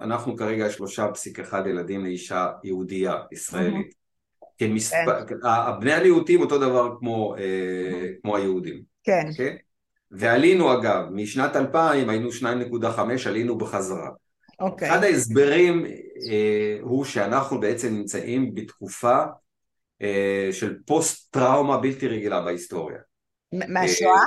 אנחנו 0.00 0.36
כרגע 0.36 0.70
שלושה 0.70 1.08
פסיק 1.08 1.40
אחד 1.40 1.66
ילדים 1.66 2.04
לאישה 2.04 2.48
יהודייה, 2.64 3.14
ישראלית. 3.32 4.00
כמספר, 4.58 5.26
כן. 5.26 5.34
בני 5.80 5.92
המיעוטים 5.92 6.40
אותו 6.40 6.58
דבר 6.58 6.96
כמו, 6.98 7.34
כמו 8.22 8.36
היהודים. 8.36 8.82
כן. 9.04 9.26
Okay? 9.32 9.69
ועלינו 10.10 10.72
אגב, 10.72 11.04
משנת 11.10 11.56
2000 11.56 12.08
היינו 12.08 12.28
2.5, 12.28 13.00
עלינו 13.26 13.58
בחזרה. 13.58 14.10
אוקיי. 14.60 14.88
אחד 14.88 15.04
ההסברים 15.04 15.86
אה, 16.30 16.78
הוא 16.80 17.04
שאנחנו 17.04 17.60
בעצם 17.60 17.94
נמצאים 17.94 18.54
בתקופה 18.54 19.24
אה, 20.02 20.48
של 20.52 20.76
פוסט 20.86 21.32
טראומה 21.32 21.78
בלתי 21.78 22.08
רגילה 22.08 22.40
בהיסטוריה. 22.40 22.98
מהשואה? 23.52 24.10
אה, 24.10 24.24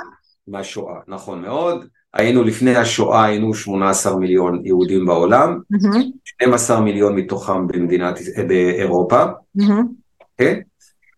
מהשואה, 0.48 1.00
נכון 1.08 1.42
מאוד. 1.42 1.86
היינו 2.14 2.42
לפני 2.42 2.76
השואה, 2.76 3.24
היינו 3.24 3.54
18 3.54 4.16
מיליון 4.16 4.66
יהודים 4.66 5.06
בעולם, 5.06 5.58
mm-hmm. 5.74 5.98
12 6.24 6.80
מיליון 6.80 7.16
מתוכם 7.16 7.66
במדינת, 7.66 8.18
באירופה. 8.48 9.24
Mm-hmm. 9.58 10.22
Okay? 10.22 10.73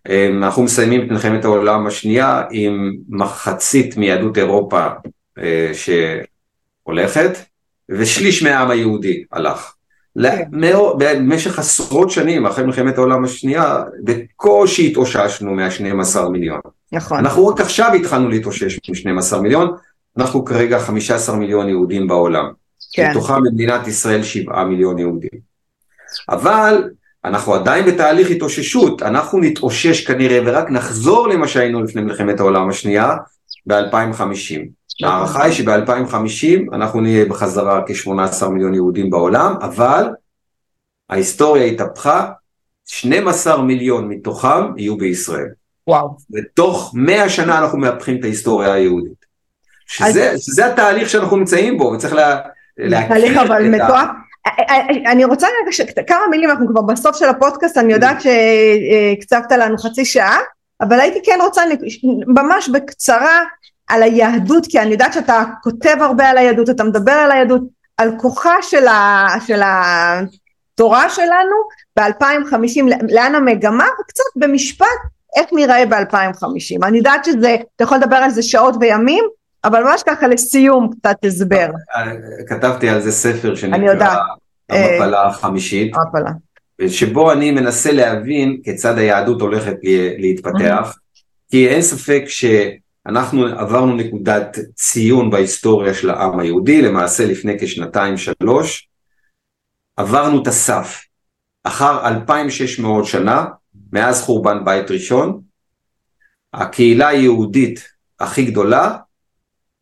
אמ, 0.09 0.45
אנחנו 0.45 0.63
מסיימים 0.63 1.07
את 1.07 1.11
מלחמת 1.11 1.45
העולם 1.45 1.87
השנייה 1.87 2.43
עם 2.51 2.93
מחצית 3.09 3.97
מיהדות 3.97 4.39
אירופה 4.39 4.87
אה, 5.39 5.73
שהולכת 6.85 7.31
ושליש 7.89 8.43
מהעם 8.43 8.71
היהודי 8.71 9.25
הלך. 9.33 9.73
כן. 10.25 10.45
במשך 10.99 11.59
עשרות 11.59 12.11
שנים 12.11 12.47
אחרי 12.47 12.65
מלחמת 12.65 12.99
העולם 12.99 13.25
השנייה 13.25 13.83
בקושי 14.05 14.91
התאוששנו 14.91 15.55
מה-12 15.55 16.29
מיליון. 16.29 16.61
נכון. 16.93 17.19
אנחנו 17.19 17.47
רק 17.47 17.61
עכשיו 17.61 17.93
התחלנו 17.93 18.29
להתאושש 18.29 18.79
מ-12 18.89 19.37
מיליון, 19.39 19.77
אנחנו 20.19 20.45
כרגע 20.45 20.79
15 20.79 21.37
מיליון 21.37 21.69
יהודים 21.69 22.09
בעולם. 22.09 22.51
כן. 22.93 23.11
בתוכם 23.11 23.43
במדינת 23.43 23.87
ישראל 23.87 24.23
7 24.23 24.65
מיליון 24.65 24.99
יהודים. 24.99 25.31
אבל 26.29 26.91
אנחנו 27.27 27.55
עדיין 27.55 27.87
בתהליך 27.87 28.31
התאוששות, 28.31 29.03
אנחנו 29.03 29.41
נתאושש 29.41 30.07
כנראה 30.07 30.41
ורק 30.45 30.71
נחזור 30.71 31.29
למה 31.29 31.49
שהיינו 31.49 31.83
לפני 31.83 32.03
מלחמת 32.03 32.41
העולם 32.41 32.69
השנייה 32.69 33.17
ב-2050. 33.67 35.05
ההערכה 35.05 35.45
היא 35.45 35.53
שב-2050 35.53 36.75
אנחנו 36.75 37.01
נהיה 37.01 37.25
בחזרה 37.25 37.83
כ-18 37.87 38.49
מיליון 38.49 38.75
יהודים 38.75 39.11
בעולם, 39.11 39.55
אבל 39.61 40.09
ההיסטוריה 41.11 41.65
התהפכה, 41.65 42.31
12 42.87 43.63
מיליון 43.63 44.09
מתוכם 44.09 44.77
יהיו 44.77 44.97
בישראל. 44.97 45.49
וואו. 45.87 46.17
ותוך 46.35 46.93
100 46.95 47.29
שנה 47.29 47.59
אנחנו 47.59 47.79
מהפכים 47.79 48.19
את 48.19 48.25
ההיסטוריה 48.25 48.73
היהודית. 48.73 49.27
שזה, 49.87 50.31
אז... 50.31 50.41
שזה 50.41 50.67
התהליך 50.67 51.09
שאנחנו 51.09 51.37
נמצאים 51.37 51.79
בו, 51.79 51.85
וצריך 51.85 52.15
לה, 52.15 52.41
להכיר 52.79 53.43
את 53.43 53.81
ה... 53.81 54.13
אני 55.07 55.25
רוצה 55.25 55.47
רגע, 55.63 56.03
כמה 56.07 56.27
מילים, 56.31 56.51
אנחנו 56.51 56.69
כבר 56.69 56.83
בסוף 56.83 57.17
של 57.17 57.29
הפודקאסט, 57.29 57.79
אני 57.79 57.93
יודעת 57.93 58.17
שהקצבת 58.21 59.53
לנו 59.53 59.79
חצי 59.79 60.05
שעה, 60.05 60.39
אבל 60.81 61.01
הייתי 61.01 61.19
כן 61.25 61.39
רוצה 61.43 61.63
ממש 62.27 62.69
בקצרה 62.69 63.43
על 63.89 64.03
היהדות, 64.03 64.67
כי 64.67 64.81
אני 64.81 64.93
יודעת 64.93 65.13
שאתה 65.13 65.45
כותב 65.63 65.97
הרבה 66.01 66.29
על 66.29 66.39
היהדות, 66.39 66.71
אתה 66.71 66.85
מדבר 66.85 67.13
על 67.13 67.33
היהדות, 67.33 67.63
על 67.97 68.11
כוחה 68.19 68.55
של, 68.63 68.87
ה, 68.87 69.27
של 69.47 69.61
התורה 69.65 71.11
שלנו 71.11 71.57
ב-2050, 71.99 72.83
לאן 73.11 73.35
המגמה, 73.35 73.87
וקצת 74.01 74.25
במשפט 74.37 74.87
איך 75.37 75.47
נראה 75.53 75.87
ב-2050. 75.87 76.87
אני 76.87 76.99
יודעת 76.99 77.25
שזה, 77.25 77.57
אתה 77.77 77.85
יכול 77.85 77.97
לדבר 77.99 78.17
על 78.17 78.31
זה 78.31 78.43
שעות 78.43 78.75
וימים, 78.81 79.25
אבל 79.67 79.83
ממש 79.85 80.03
ככה 80.07 80.29
לסיום 80.29 80.91
קצת 81.01 81.17
הסבר. 81.25 81.67
כתבתי 82.49 82.89
על 82.89 83.01
זה 83.01 83.13
ספר 83.13 83.55
שנקרא 83.55 84.17
המפלה 84.69 85.27
החמישית. 85.27 85.93
המפלה. 85.97 86.31
שבו 86.89 87.33
אני 87.33 87.51
מנסה 87.51 87.93
להבין 87.93 88.61
כיצד 88.65 88.99
היהדות 88.99 89.41
הולכת 89.41 89.77
להתפתח, 90.19 90.97
כי 91.51 91.69
אין 91.69 91.83
ספק 91.83 92.25
שאנחנו 92.27 93.47
עברנו 93.47 93.97
נקודת 93.97 94.59
ציון 94.75 95.31
בהיסטוריה 95.31 95.95
של 95.95 96.11
העם 96.11 96.39
היהודי, 96.39 96.83
למעשה 96.83 97.27
לפני 97.27 97.57
כשנתיים 97.61 98.15
שלוש, 98.17 98.89
עברנו 99.97 100.43
את 100.43 100.47
הסף. 100.47 101.03
אחר 101.65 102.07
2,600 102.07 103.05
שנה, 103.07 103.45
מאז 103.93 104.23
חורבן 104.23 104.65
בית 104.65 104.91
ראשון, 104.91 105.41
הקהילה 106.53 107.09
היהודית 107.09 107.89
הכי 108.21 108.45
גדולה 108.45 108.97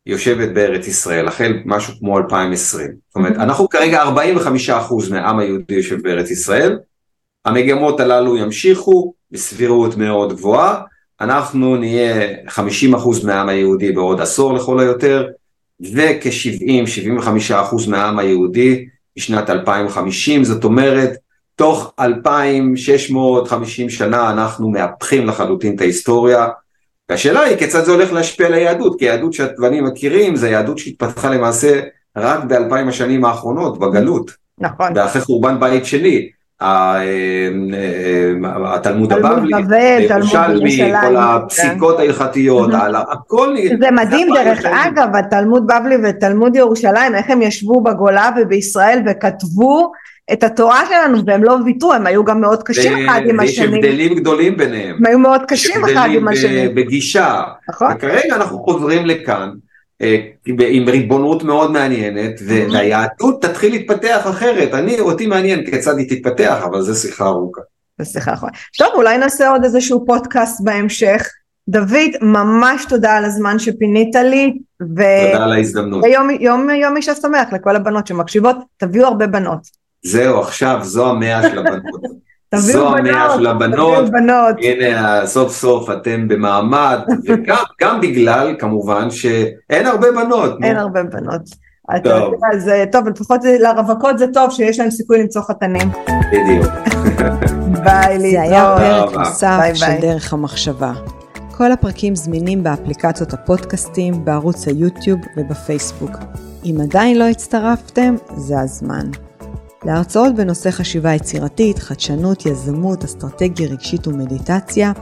יושבת 0.07 0.49
בארץ 0.49 0.87
ישראל, 0.87 1.29
החל 1.29 1.53
משהו 1.65 1.95
כמו 1.99 2.19
2020. 2.19 2.91
זאת 3.09 3.17
אומרת, 3.17 3.37
אנחנו 3.37 3.69
כרגע 3.69 4.05
45% 4.05 4.11
מהעם 5.11 5.39
היהודי 5.39 5.75
יושב 5.75 6.03
בארץ 6.03 6.31
ישראל, 6.31 6.79
המגמות 7.45 8.01
הללו 8.01 8.37
ימשיכו 8.37 9.15
בסבירות 9.31 9.97
מאוד 9.97 10.33
גבוהה, 10.33 10.83
אנחנו 11.21 11.77
נהיה 11.77 12.29
50% 12.49 12.53
מהעם 13.25 13.49
היהודי 13.49 13.93
בעוד 13.93 14.21
עשור 14.21 14.55
לכל 14.55 14.81
היותר, 14.81 15.27
וכ-70-75% 15.81 17.55
מהעם 17.89 18.19
היהודי 18.19 18.87
בשנת 19.17 19.51
2050, 19.51 20.45
זאת 20.45 20.65
אומרת, 20.65 21.11
תוך 21.57 21.93
2,650 22.01 23.91
שנה 23.91 24.31
אנחנו 24.31 24.71
מהפכים 24.71 25.27
לחלוטין 25.27 25.77
את 25.77 25.81
ההיסטוריה, 25.81 26.47
והשאלה 27.09 27.41
היא 27.41 27.57
כיצד 27.57 27.85
זה 27.85 27.93
הולך 27.93 28.13
להשפיע 28.13 28.47
על 28.47 28.55
היהדות, 28.55 28.99
כי 28.99 29.11
היהדות 29.11 29.33
שהדברים 29.33 29.85
מכירים 29.85 30.37
זה 30.37 30.49
יהדות 30.49 30.79
שהתפתחה 30.79 31.31
למעשה 31.31 31.81
רק 32.17 32.45
באלפיים 32.45 32.89
השנים 32.89 33.25
האחרונות, 33.25 33.79
בגלות. 33.79 34.31
נכון. 34.59 34.93
ואחרי 34.95 35.23
חורבן 35.23 35.61
בית 35.61 35.85
שני, 35.85 36.29
אה, 36.63 37.03
אה, 37.03 38.75
התלמוד 38.75 39.13
הבבלי, 39.13 39.51
ירושלמי, 40.01 40.93
כל 41.01 41.17
הפסיקות 41.17 41.99
ההלכתיות, 41.99 42.71
הכל... 43.13 43.55
זה 43.81 43.91
מדהים 43.91 44.29
דרך 44.35 44.65
אגב, 44.65 45.17
התלמוד 45.17 45.67
בבלי 45.67 45.97
ותלמוד 46.03 46.57
ירושלים, 46.57 47.15
איך 47.15 47.31
הם 47.31 47.43
ישבו 47.43 47.81
בגולה 47.81 48.31
ובישראל 48.37 49.03
וכתבו 49.07 49.93
את 50.33 50.45
התורה 50.45 50.87
שלנו 50.89 51.27
והם 51.27 51.45
לא 51.45 51.57
ויתרו, 51.65 51.93
הם 51.93 52.07
היו 52.07 52.25
גם 52.25 52.41
מאוד 52.41 52.63
קשים 52.63 53.09
אחד 53.09 53.21
עם 53.29 53.41
השני. 53.41 53.79
יש 53.79 53.85
הבדלים 53.85 54.15
גדולים 54.15 54.57
ביניהם. 54.57 54.97
הם 54.97 55.07
היו 55.07 55.19
מאוד 55.19 55.41
קשים 55.49 55.85
אחד 55.85 56.09
עם 56.13 56.29
השני. 56.29 56.69
בגישה. 56.69 57.43
נכון. 57.69 57.93
וכרגע 57.97 58.35
אנחנו 58.35 58.59
חוזרים 58.59 59.07
לכאן 59.07 59.51
אה, 60.03 60.17
עם 60.47 60.89
ריבונות 60.89 61.43
מאוד 61.43 61.71
מעניינת 61.71 62.41
והיהדות 62.47 63.43
תתחיל 63.43 63.73
להתפתח 63.73 64.27
אחרת. 64.31 64.75
אני, 64.75 65.01
אותי 65.01 65.27
מעניין 65.27 65.67
כיצד 65.67 65.99
היא 65.99 66.09
תתפתח, 66.09 66.63
אבל 66.65 66.81
זו 66.81 66.95
שיחה 66.95 67.27
ארוכה. 67.27 67.61
זו 68.01 68.13
שיחה 68.13 68.31
ארוכה. 68.31 68.49
טוב, 68.79 68.89
אולי 68.95 69.19
נעשה 69.19 69.51
עוד 69.51 69.65
איזשהו 69.65 70.05
פודקאסט 70.07 70.61
בהמשך. 70.61 71.29
דוד, 71.69 72.11
ממש 72.23 72.85
תודה 72.89 73.13
על 73.17 73.25
הזמן 73.25 73.59
שפינית 73.59 74.15
לי. 74.15 74.59
ו... 74.83 75.03
תודה 75.33 75.45
על 75.45 75.53
ההזדמנות. 75.53 76.05
ויום 76.05 76.31
יום, 76.41 76.71
יום 76.71 76.97
אישה 76.97 77.15
שמח 77.15 77.53
לכל 77.53 77.77
הבנות 77.77 78.07
שמקשיבות, 78.07 78.57
תביאו 78.77 79.07
הרבה 79.07 79.27
בנות. 79.27 79.84
זהו 80.07 80.41
עכשיו, 80.41 80.79
זו 80.83 81.11
המאה 81.11 81.43
של 81.43 81.59
הבנות. 81.59 81.83
זו 82.55 82.97
המאה 82.97 83.35
של 83.37 83.47
הבנות, 83.47 84.05
הנה 84.63 85.27
סוף 85.27 85.53
סוף 85.53 85.91
אתם 85.91 86.29
במעמד, 86.29 86.99
וגם 87.27 88.01
בגלל 88.01 88.55
כמובן 88.59 89.11
שאין 89.11 89.87
הרבה 89.87 90.13
בנות. 90.13 90.59
אין 90.63 90.77
הרבה 90.77 91.03
בנות. 91.03 91.43
טוב. 92.05 92.35
אז 92.53 92.71
טוב, 92.93 93.09
לפחות 93.09 93.41
לרווקות 93.61 94.19
זה 94.19 94.27
טוב 94.33 94.51
שיש 94.51 94.81
להם 94.81 94.91
סיכוי 94.91 95.23
למצוא 95.23 95.43
חתנים. 95.43 95.89
בדיוק. 96.33 96.73
ביי, 97.85 98.19
לי. 98.19 98.31
זה 98.31 98.43
היה 98.43 98.75
פרק 98.77 99.17
נוסף 99.19 99.61
של 99.75 100.01
דרך 100.01 100.33
המחשבה. 100.33 100.93
כל 101.57 101.73
הפרקים 101.73 102.15
זמינים 102.15 102.63
באפליקציות 102.63 103.33
הפודקאסטים, 103.33 104.25
בערוץ 104.25 104.69
היוטיוב 104.69 105.21
ובפייסבוק. 105.37 106.11
אם 106.65 106.77
עדיין 106.83 107.19
לא 107.19 107.25
הצטרפתם, 107.25 108.15
זה 108.37 108.61
הזמן. 108.61 109.24
להרצאות 109.85 110.35
בנושא 110.35 110.71
חשיבה 110.71 111.15
יצירתית, 111.15 111.79
חדשנות, 111.79 112.47
יזמות, 112.47 113.05
אסטרטגיה 113.05 113.69
רגשית 113.69 114.07
ומדיטציה, 114.07 114.93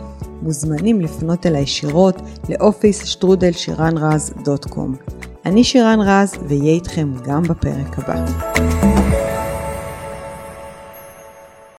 מוזמנים 0.42 1.00
לפנות 1.00 1.46
אל 1.46 1.54
הישירות 1.54 2.22
לאופיס 2.48 3.04
שטרודל 3.04 3.52
שירן 3.52 3.98
רז 3.98 4.32
דוט 4.44 4.64
קום. 4.64 4.94
אני 5.46 5.64
שירן 5.64 6.00
רז 6.00 6.34
ואהיה 6.48 6.72
איתכם 6.72 7.12
גם 7.24 7.42
בפרק 7.42 7.98
הבא. 7.98 9.31